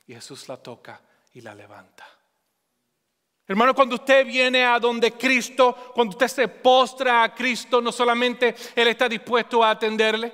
[0.07, 1.01] y Jesús la toca
[1.33, 2.07] y la levanta.
[3.47, 8.55] Hermano, cuando usted viene a donde Cristo, cuando usted se postra a Cristo, no solamente
[8.77, 10.33] Él está dispuesto a atenderle,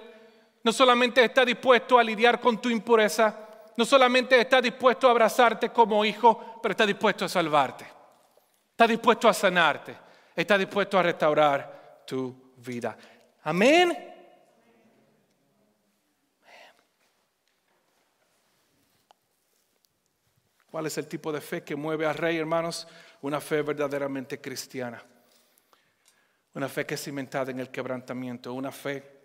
[0.62, 3.46] no solamente está dispuesto a lidiar con tu impureza,
[3.77, 7.87] no solamente está dispuesto a abrazarte como hijo, pero está dispuesto a salvarte.
[8.70, 9.97] Está dispuesto a sanarte.
[10.35, 12.97] Está dispuesto a restaurar tu vida.
[13.43, 14.14] Amén.
[20.70, 22.87] ¿Cuál es el tipo de fe que mueve al rey, hermanos?
[23.22, 25.03] Una fe verdaderamente cristiana.
[26.55, 28.53] Una fe que es cimentada en el quebrantamiento.
[28.53, 29.16] Una fe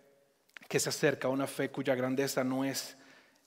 [0.68, 2.95] que se acerca una fe cuya grandeza no es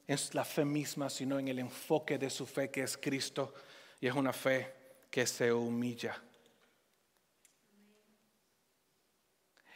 [0.07, 3.55] es la fe misma, sino en el enfoque de su fe que es Cristo
[4.01, 6.23] y es una fe que se humilla.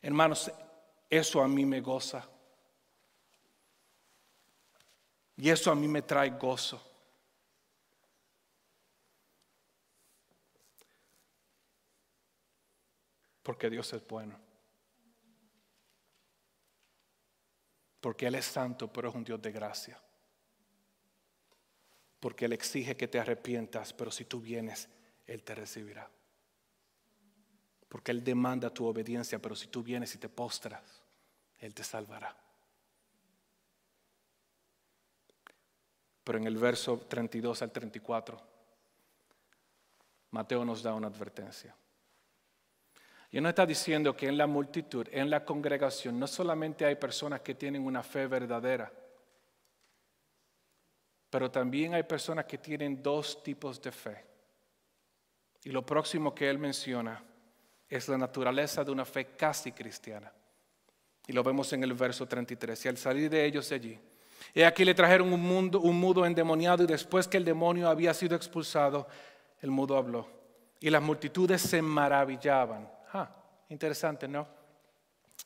[0.03, 0.51] Hermanos,
[1.09, 2.29] eso a mí me goza.
[5.37, 6.83] Y eso a mí me trae gozo.
[13.43, 14.39] Porque Dios es bueno.
[18.01, 19.99] Porque Él es santo, pero es un Dios de gracia
[22.21, 24.89] porque Él exige que te arrepientas, pero si tú vienes,
[25.27, 26.11] Él te recibirá.
[27.89, 31.03] Porque Él demanda tu obediencia, pero si tú vienes y te postras,
[31.59, 32.37] Él te salvará.
[36.25, 38.43] Pero en el verso 32 al 34,
[40.31, 41.75] Mateo nos da una advertencia.
[43.31, 47.41] Y no está diciendo que en la multitud, en la congregación, no solamente hay personas
[47.41, 48.93] que tienen una fe verdadera,
[51.31, 54.25] pero también hay personas que tienen dos tipos de fe.
[55.65, 57.23] Y lo próximo que él menciona
[57.89, 60.33] es la naturaleza de una fe casi cristiana.
[61.27, 62.85] Y lo vemos en el verso 33.
[62.85, 63.99] Y al salir de ellos de allí,
[64.55, 68.15] y aquí le trajeron un, mundo, un mudo endemoniado y después que el demonio había
[68.15, 69.07] sido expulsado,
[69.61, 70.29] el mudo habló.
[70.81, 73.29] Y las multitudes se maravillaban Ah,
[73.69, 74.47] interesante, ¿no?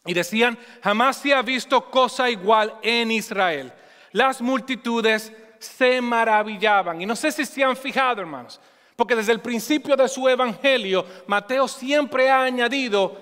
[0.05, 3.73] Y decían, jamás se ha visto cosa igual en Israel.
[4.11, 5.33] Las multitudes
[5.63, 7.01] se maravillaban.
[7.01, 8.61] Y no sé si se han fijado, hermanos,
[8.97, 13.17] porque desde el principio de su evangelio, Mateo siempre ha añadido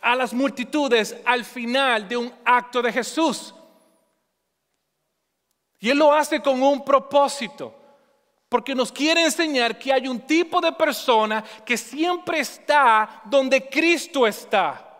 [0.00, 3.54] a las multitudes al final de un acto de Jesús.
[5.78, 7.74] Y él lo hace con un propósito.
[8.48, 14.26] Porque nos quiere enseñar que hay un tipo de persona que siempre está donde Cristo
[14.26, 14.91] está.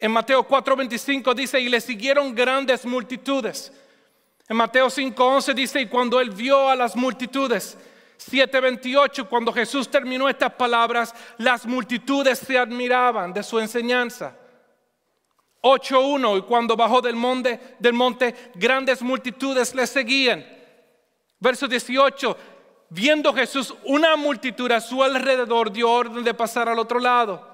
[0.00, 3.70] En Mateo 4:25 dice, y le siguieron grandes multitudes.
[4.48, 7.76] En Mateo 5:11 dice, y cuando él vio a las multitudes,
[8.16, 14.34] 7:28, cuando Jesús terminó estas palabras, las multitudes se admiraban de su enseñanza.
[15.62, 20.46] 8.1 y cuando bajó del monte, del monte, grandes multitudes le seguían.
[21.38, 22.36] Verso 18,
[22.88, 27.49] viendo Jesús una multitud a su alrededor, dio orden de pasar al otro lado.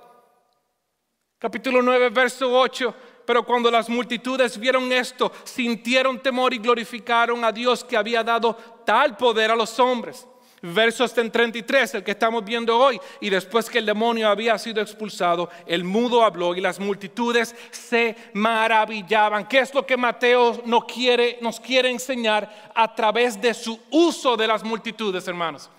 [1.39, 2.95] Capítulo 9, verso 8.
[3.25, 8.55] Pero cuando las multitudes vieron esto, sintieron temor y glorificaron a Dios que había dado
[8.85, 10.27] tal poder a los hombres
[10.63, 13.01] versos 33, el que estamos viendo hoy.
[13.21, 18.17] Y después que el demonio había sido expulsado, el mudo habló y las multitudes se
[18.35, 19.47] maravillaban.
[19.47, 24.47] ¿Qué es lo que Mateo quiere, nos quiere enseñar a través de su uso de
[24.47, 25.71] las multitudes, hermanos?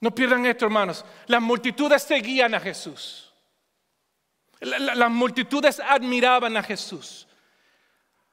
[0.00, 1.04] No pierdan esto, hermanos.
[1.26, 3.23] Las multitudes seguían a Jesús.
[4.60, 7.26] Las multitudes admiraban a Jesús.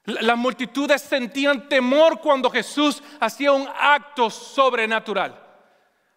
[0.06, 5.40] Las multitudes sentían temor cuando Jesús hacía un acto sobrenatural.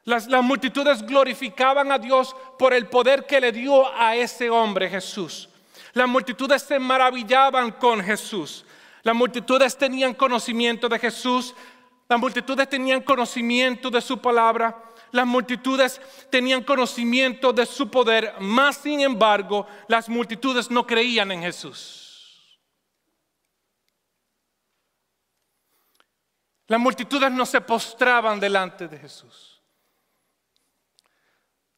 [0.04, 5.48] Las, multitudes glorificaban a Dios por el poder que le dio a ese hombre Jesús.
[5.94, 8.64] Las multitudes se maravillaban con Jesús.
[9.02, 11.54] Las multitudes tenían conocimiento de Jesús.
[12.08, 14.76] Las multitudes tenían conocimiento de su palabra.
[15.14, 18.34] Las multitudes tenían conocimiento de su poder.
[18.40, 22.58] Más sin embargo, las multitudes no creían en Jesús.
[26.66, 29.62] Las multitudes no se postraban delante de Jesús.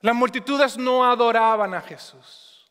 [0.00, 2.66] Las multitudes no adoraban a Jesús.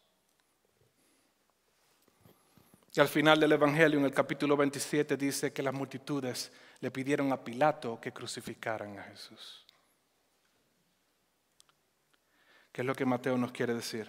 [2.91, 7.31] Y al final del Evangelio, en el capítulo 27, dice que las multitudes le pidieron
[7.31, 9.64] a Pilato que crucificaran a Jesús.
[12.75, 14.05] ¿Qué es lo que Mateo nos quiere decir?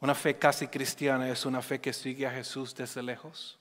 [0.00, 3.60] Una fe casi cristiana es una fe que sigue a Jesús desde lejos.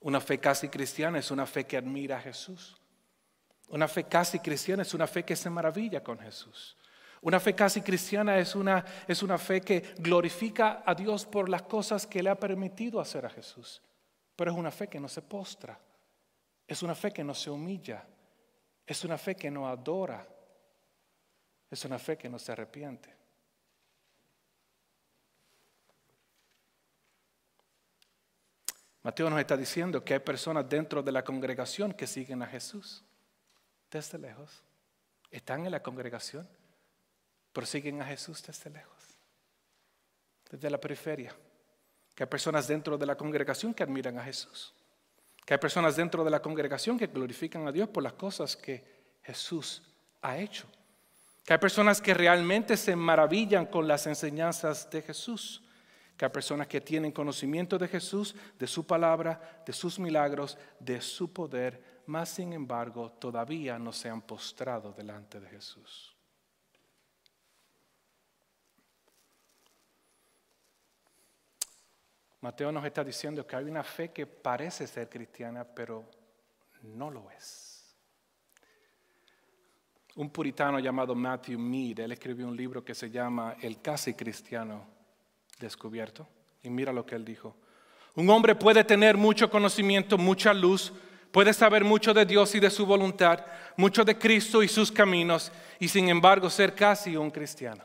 [0.00, 2.76] Una fe casi cristiana es una fe que admira a Jesús.
[3.68, 6.76] Una fe casi cristiana es una fe que se maravilla con Jesús.
[7.22, 11.62] Una fe casi cristiana es una, es una fe que glorifica a Dios por las
[11.62, 13.80] cosas que le ha permitido hacer a Jesús.
[14.36, 15.80] Pero es una fe que no se postra.
[16.68, 18.04] Es una fe que no se humilla.
[18.86, 20.28] Es una fe que no adora.
[21.70, 23.20] Es una fe que no se arrepiente.
[29.02, 33.02] Mateo nos está diciendo que hay personas dentro de la congregación que siguen a Jesús
[33.90, 34.62] desde lejos.
[35.30, 36.46] Están en la congregación,
[37.52, 39.18] pero siguen a Jesús desde lejos,
[40.50, 41.34] desde la periferia.
[42.14, 44.74] Que hay personas dentro de la congregación que admiran a Jesús.
[45.46, 48.84] Que hay personas dentro de la congregación que glorifican a Dios por las cosas que
[49.22, 49.82] Jesús
[50.20, 50.66] ha hecho.
[51.50, 55.60] Que hay personas que realmente se maravillan con las enseñanzas de Jesús
[56.16, 61.00] que hay personas que tienen conocimiento de Jesús, de su palabra, de sus milagros, de
[61.00, 66.14] su poder, mas sin embargo todavía no se han postrado delante de Jesús.
[72.42, 76.08] Mateo nos está diciendo que hay una fe que parece ser cristiana, pero
[76.82, 77.69] no lo es.
[80.16, 84.84] Un puritano llamado Matthew Mead, él escribió un libro que se llama El casi cristiano
[85.58, 86.26] descubierto.
[86.62, 87.56] Y mira lo que él dijo.
[88.16, 90.92] Un hombre puede tener mucho conocimiento, mucha luz,
[91.30, 93.44] puede saber mucho de Dios y de su voluntad,
[93.76, 97.82] mucho de Cristo y sus caminos, y sin embargo ser casi un cristiano.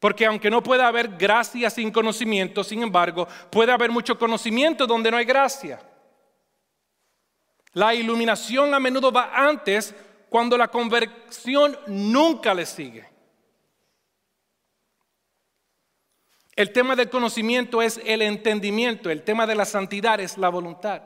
[0.00, 5.10] Porque aunque no pueda haber gracia sin conocimiento, sin embargo, puede haber mucho conocimiento donde
[5.10, 5.80] no hay gracia.
[7.74, 9.94] La iluminación a menudo va antes
[10.32, 13.06] cuando la conversión nunca le sigue.
[16.56, 21.02] El tema del conocimiento es el entendimiento, el tema de la santidad es la voluntad.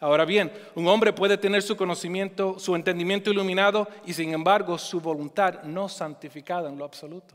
[0.00, 4.98] Ahora bien, un hombre puede tener su conocimiento, su entendimiento iluminado y sin embargo su
[4.98, 7.34] voluntad no santificada en lo absoluto.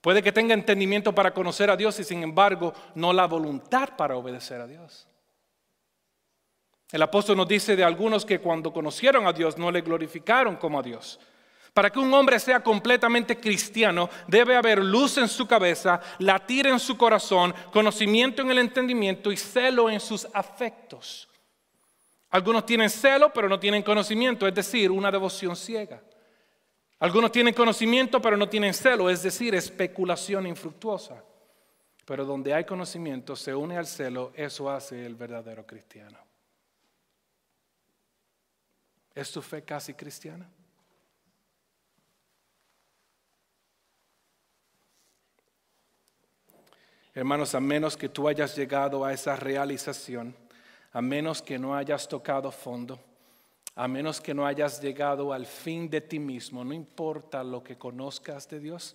[0.00, 4.16] Puede que tenga entendimiento para conocer a Dios y sin embargo no la voluntad para
[4.16, 5.06] obedecer a Dios.
[6.90, 10.78] El apóstol nos dice de algunos que cuando conocieron a Dios no le glorificaron como
[10.78, 11.20] a Dios.
[11.74, 16.80] Para que un hombre sea completamente cristiano, debe haber luz en su cabeza, latir en
[16.80, 21.28] su corazón, conocimiento en el entendimiento y celo en sus afectos.
[22.30, 26.02] Algunos tienen celo, pero no tienen conocimiento, es decir, una devoción ciega.
[27.00, 31.22] Algunos tienen conocimiento, pero no tienen celo, es decir, especulación infructuosa.
[32.04, 36.27] Pero donde hay conocimiento, se une al celo, eso hace el verdadero cristiano.
[39.18, 40.48] ¿Es tu fe casi cristiana?
[47.12, 50.36] Hermanos, a menos que tú hayas llegado a esa realización,
[50.92, 53.00] a menos que no hayas tocado fondo,
[53.74, 57.76] a menos que no hayas llegado al fin de ti mismo, no importa lo que
[57.76, 58.94] conozcas de Dios,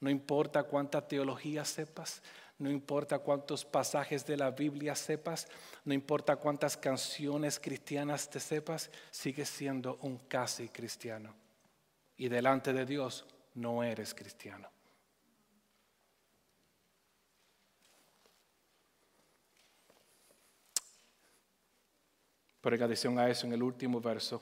[0.00, 2.20] no importa cuánta teología sepas,
[2.62, 5.48] no importa cuántos pasajes de la Biblia sepas,
[5.84, 11.34] no importa cuántas canciones cristianas te sepas, sigues siendo un casi cristiano.
[12.16, 14.68] Y delante de Dios no eres cristiano.
[22.60, 24.40] Pero en adición a eso, en el último verso,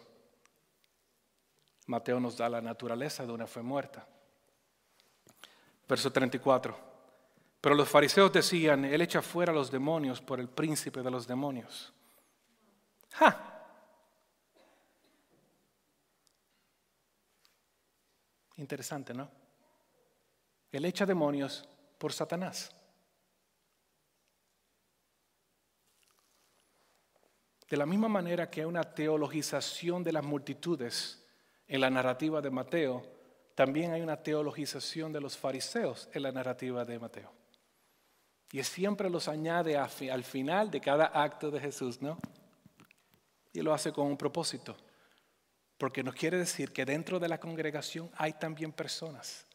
[1.86, 4.06] Mateo nos da la naturaleza de una fe muerta.
[5.88, 6.89] Verso 34.
[7.60, 11.26] Pero los fariseos decían, Él echa fuera a los demonios por el príncipe de los
[11.26, 11.92] demonios.
[13.12, 13.46] ¡Ja!
[18.56, 19.30] Interesante, ¿no?
[20.72, 22.70] Él echa demonios por Satanás.
[27.68, 31.24] De la misma manera que hay una teologización de las multitudes
[31.68, 33.02] en la narrativa de Mateo,
[33.54, 37.39] también hay una teologización de los fariseos en la narrativa de Mateo.
[38.52, 42.18] Y siempre los añade al final de cada acto de Jesús, ¿no?
[43.52, 44.76] Y lo hace con un propósito.
[45.78, 49.46] Porque nos quiere decir que dentro de la congregación hay también personas.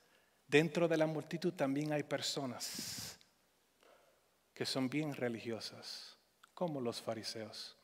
[0.47, 3.19] Dentro de la multitud también hay personas
[4.53, 6.17] que son bien religiosas,
[6.53, 7.75] como los fariseos.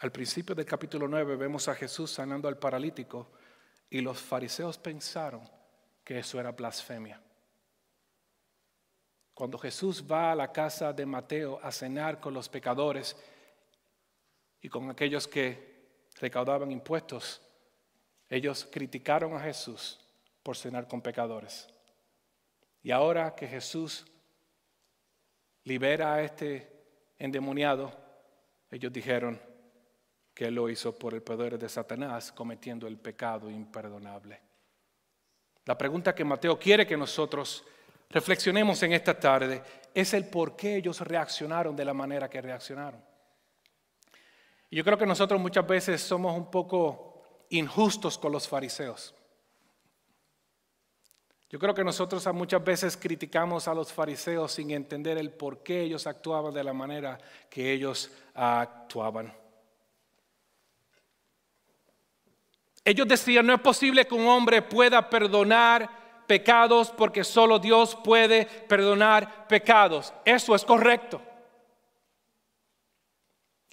[0.00, 3.30] Al principio del capítulo 9 vemos a Jesús sanando al paralítico
[3.92, 5.46] y los fariseos pensaron
[6.02, 7.20] que eso era blasfemia.
[9.34, 13.14] Cuando Jesús va a la casa de Mateo a cenar con los pecadores
[14.62, 17.42] y con aquellos que recaudaban impuestos,
[18.30, 20.00] ellos criticaron a Jesús
[20.42, 21.68] por cenar con pecadores.
[22.82, 24.06] Y ahora que Jesús
[25.64, 26.86] libera a este
[27.18, 27.92] endemoniado,
[28.70, 29.38] ellos dijeron,
[30.34, 34.40] que lo hizo por el poder de Satanás, cometiendo el pecado imperdonable.
[35.64, 37.64] La pregunta que Mateo quiere que nosotros
[38.10, 39.62] reflexionemos en esta tarde
[39.94, 43.02] es el por qué ellos reaccionaron de la manera que reaccionaron.
[44.70, 49.14] Y yo creo que nosotros muchas veces somos un poco injustos con los fariseos.
[51.50, 55.82] Yo creo que nosotros muchas veces criticamos a los fariseos sin entender el por qué
[55.82, 57.18] ellos actuaban de la manera
[57.50, 59.41] que ellos actuaban.
[62.84, 65.88] Ellos decían, no es posible que un hombre pueda perdonar
[66.26, 70.12] pecados porque solo Dios puede perdonar pecados.
[70.24, 71.20] Eso es correcto.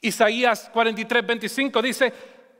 [0.01, 2.13] Isaías 43, 25 dice,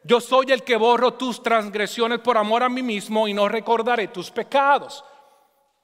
[0.04, 4.08] yo soy el que borro tus transgresiones por amor a mí mismo y no recordaré
[4.08, 5.04] tus pecados.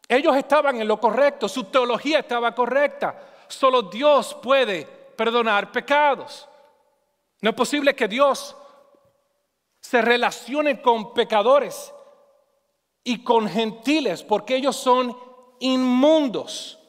[0.07, 3.19] Ellos estaban en lo correcto, su teología estaba correcta.
[3.47, 4.85] Solo Dios puede
[5.15, 6.47] perdonar pecados.
[7.41, 8.55] No es posible que Dios
[9.85, 11.93] se relacionen con pecadores
[13.03, 15.15] y con gentiles, porque ellos son
[15.59, 16.79] inmundos.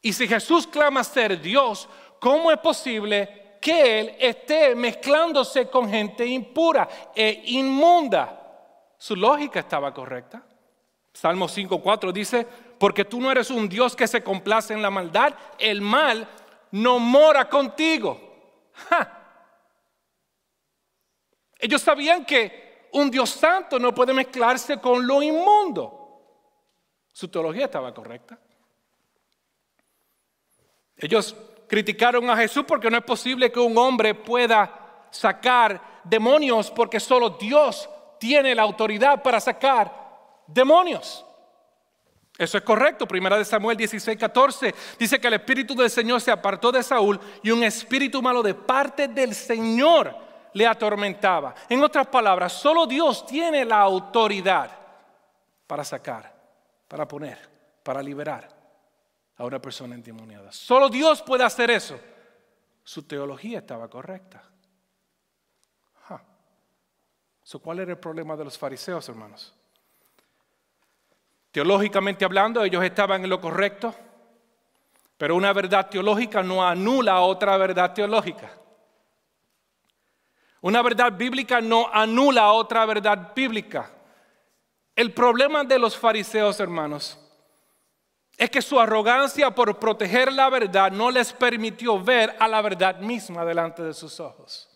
[0.00, 1.88] Y si Jesús clama ser Dios,
[2.20, 8.38] ¿cómo es posible que Él esté mezclándose con gente impura e inmunda?
[8.96, 10.40] Su lógica estaba correcta.
[11.12, 12.46] Salmo 5.4 dice,
[12.78, 16.28] porque tú no eres un Dios que se complace en la maldad, el mal
[16.70, 18.20] no mora contigo.
[21.62, 26.20] Ellos sabían que un Dios santo no puede mezclarse con lo inmundo.
[27.12, 28.36] Su teología estaba correcta.
[30.96, 31.36] Ellos
[31.68, 37.30] criticaron a Jesús porque no es posible que un hombre pueda sacar demonios porque solo
[37.30, 37.88] Dios
[38.18, 41.24] tiene la autoridad para sacar demonios.
[42.36, 43.06] Eso es correcto.
[43.06, 47.20] Primera de Samuel 16, 14 dice que el espíritu del Señor se apartó de Saúl
[47.40, 50.21] y un espíritu malo de parte del Señor
[50.54, 51.54] le atormentaba.
[51.68, 54.70] En otras palabras, solo Dios tiene la autoridad
[55.66, 56.32] para sacar,
[56.88, 57.38] para poner,
[57.82, 58.48] para liberar
[59.36, 60.52] a una persona endemoniada.
[60.52, 61.98] Solo Dios puede hacer eso.
[62.84, 64.42] Su teología estaba correcta.
[67.62, 69.52] ¿Cuál era el problema de los fariseos, hermanos?
[71.50, 73.94] Teológicamente hablando, ellos estaban en lo correcto,
[75.18, 78.50] pero una verdad teológica no anula otra verdad teológica.
[80.62, 83.90] Una verdad bíblica no anula otra verdad bíblica.
[84.94, 87.18] El problema de los fariseos, hermanos,
[88.38, 92.98] es que su arrogancia por proteger la verdad no les permitió ver a la verdad
[93.00, 94.68] misma delante de sus ojos.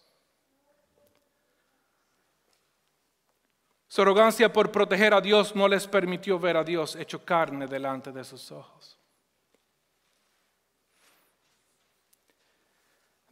[3.86, 8.10] Su arrogancia por proteger a Dios no les permitió ver a Dios hecho carne delante
[8.10, 8.95] de sus ojos.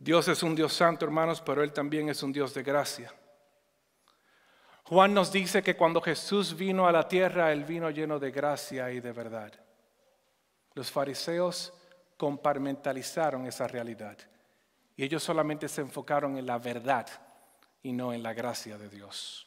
[0.05, 3.11] Dios es un Dios santo, hermanos, pero Él también es un Dios de gracia.
[4.83, 8.93] Juan nos dice que cuando Jesús vino a la tierra, Él vino lleno de gracia
[8.93, 9.51] y de verdad.
[10.75, 11.73] Los fariseos
[12.19, 14.19] comparmentalizaron esa realidad
[14.95, 17.07] y ellos solamente se enfocaron en la verdad
[17.83, 19.47] y no en la gracia de Dios.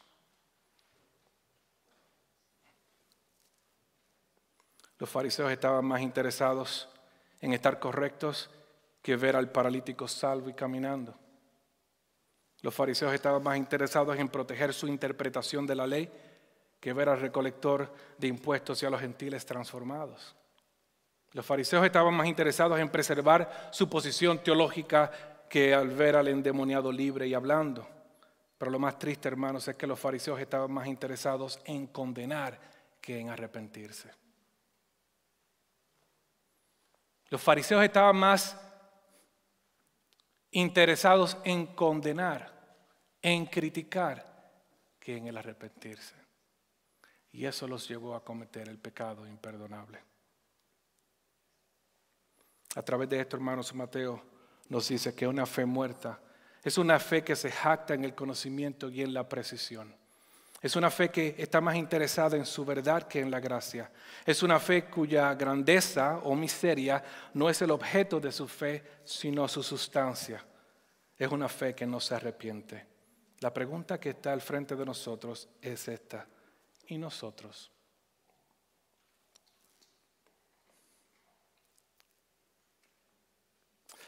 [4.98, 6.90] Los fariseos estaban más interesados
[7.42, 8.50] en estar correctos
[9.08, 11.16] que ver al paralítico salvo y caminando.
[12.62, 16.12] Los fariseos estaban más interesados en proteger su interpretación de la ley
[16.78, 20.36] que ver al recolector de impuestos y a los gentiles transformados.
[21.32, 25.10] Los fariseos estaban más interesados en preservar su posición teológica
[25.50, 27.88] que al ver al endemoniado libre y hablando.
[28.58, 32.60] Pero lo más triste, hermanos, es que los fariseos estaban más interesados en condenar
[33.00, 34.12] que en arrepentirse.
[37.30, 38.67] Los fariseos estaban más
[40.52, 42.76] interesados en condenar,
[43.22, 44.26] en criticar,
[45.00, 46.16] que en el arrepentirse.
[47.32, 50.00] Y eso los llevó a cometer el pecado imperdonable.
[52.76, 54.22] A través de esto, hermanos, Mateo
[54.70, 56.20] nos dice que una fe muerta
[56.64, 59.96] es una fe que se jacta en el conocimiento y en la precisión.
[60.62, 63.92] Es una fe que está más interesada en su verdad que en la gracia.
[64.26, 67.04] Es una fe cuya grandeza o miseria
[67.34, 70.44] no es el objeto de su fe, sino su sustancia.
[71.16, 72.86] Es una fe que no se arrepiente.
[73.40, 76.28] La pregunta que está al frente de nosotros es esta.
[76.88, 77.72] ¿Y nosotros?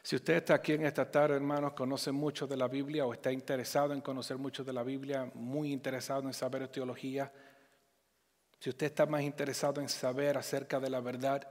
[0.02, 3.32] Si usted está aquí en esta tarde, hermanos, conoce mucho de la Biblia o está
[3.32, 7.32] interesado en conocer mucho de la Biblia, muy interesado en saber teología,
[8.60, 11.48] si usted está más interesado en saber acerca de la verdad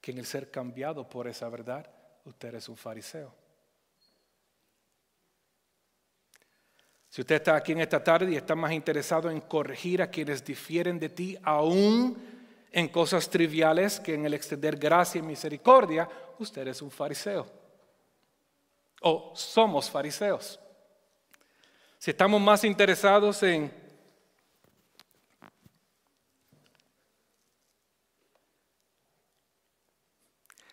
[0.00, 1.88] que en el ser cambiado por esa verdad,
[2.24, 3.34] usted es un fariseo.
[7.08, 10.44] Si usted está aquí en esta tarde y está más interesado en corregir a quienes
[10.44, 12.16] difieren de ti, aún
[12.70, 17.59] en cosas triviales que en el extender gracia y misericordia, usted es un fariseo
[19.00, 20.60] o somos fariseos.
[21.98, 23.72] Si estamos más interesados en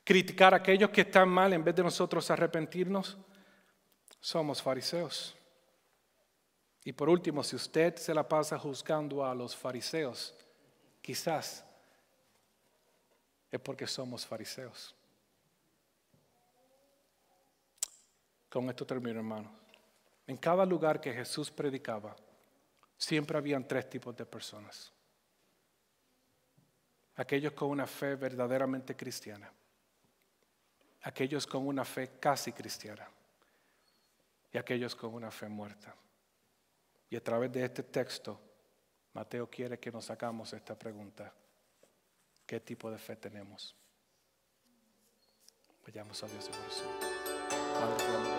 [0.03, 3.17] criticar a aquellos que están mal en vez de nosotros arrepentirnos,
[4.21, 5.35] somos fariseos.
[6.85, 10.33] Y por último, si usted se la pasa juzgando a los fariseos,
[11.01, 11.65] quizás
[13.51, 14.96] es porque somos fariseos.
[18.57, 19.51] Con esto termino, hermano.
[20.25, 22.15] En cada lugar que Jesús predicaba,
[22.97, 24.91] siempre habían tres tipos de personas.
[27.17, 29.53] Aquellos con una fe verdaderamente cristiana.
[31.03, 33.07] Aquellos con una fe casi cristiana.
[34.51, 35.95] Y aquellos con una fe muerta.
[37.11, 38.41] Y a través de este texto,
[39.13, 41.31] Mateo quiere que nos hagamos esta pregunta.
[42.43, 43.75] ¿Qué tipo de fe tenemos?
[45.85, 48.36] Vayamos a Dios en oración.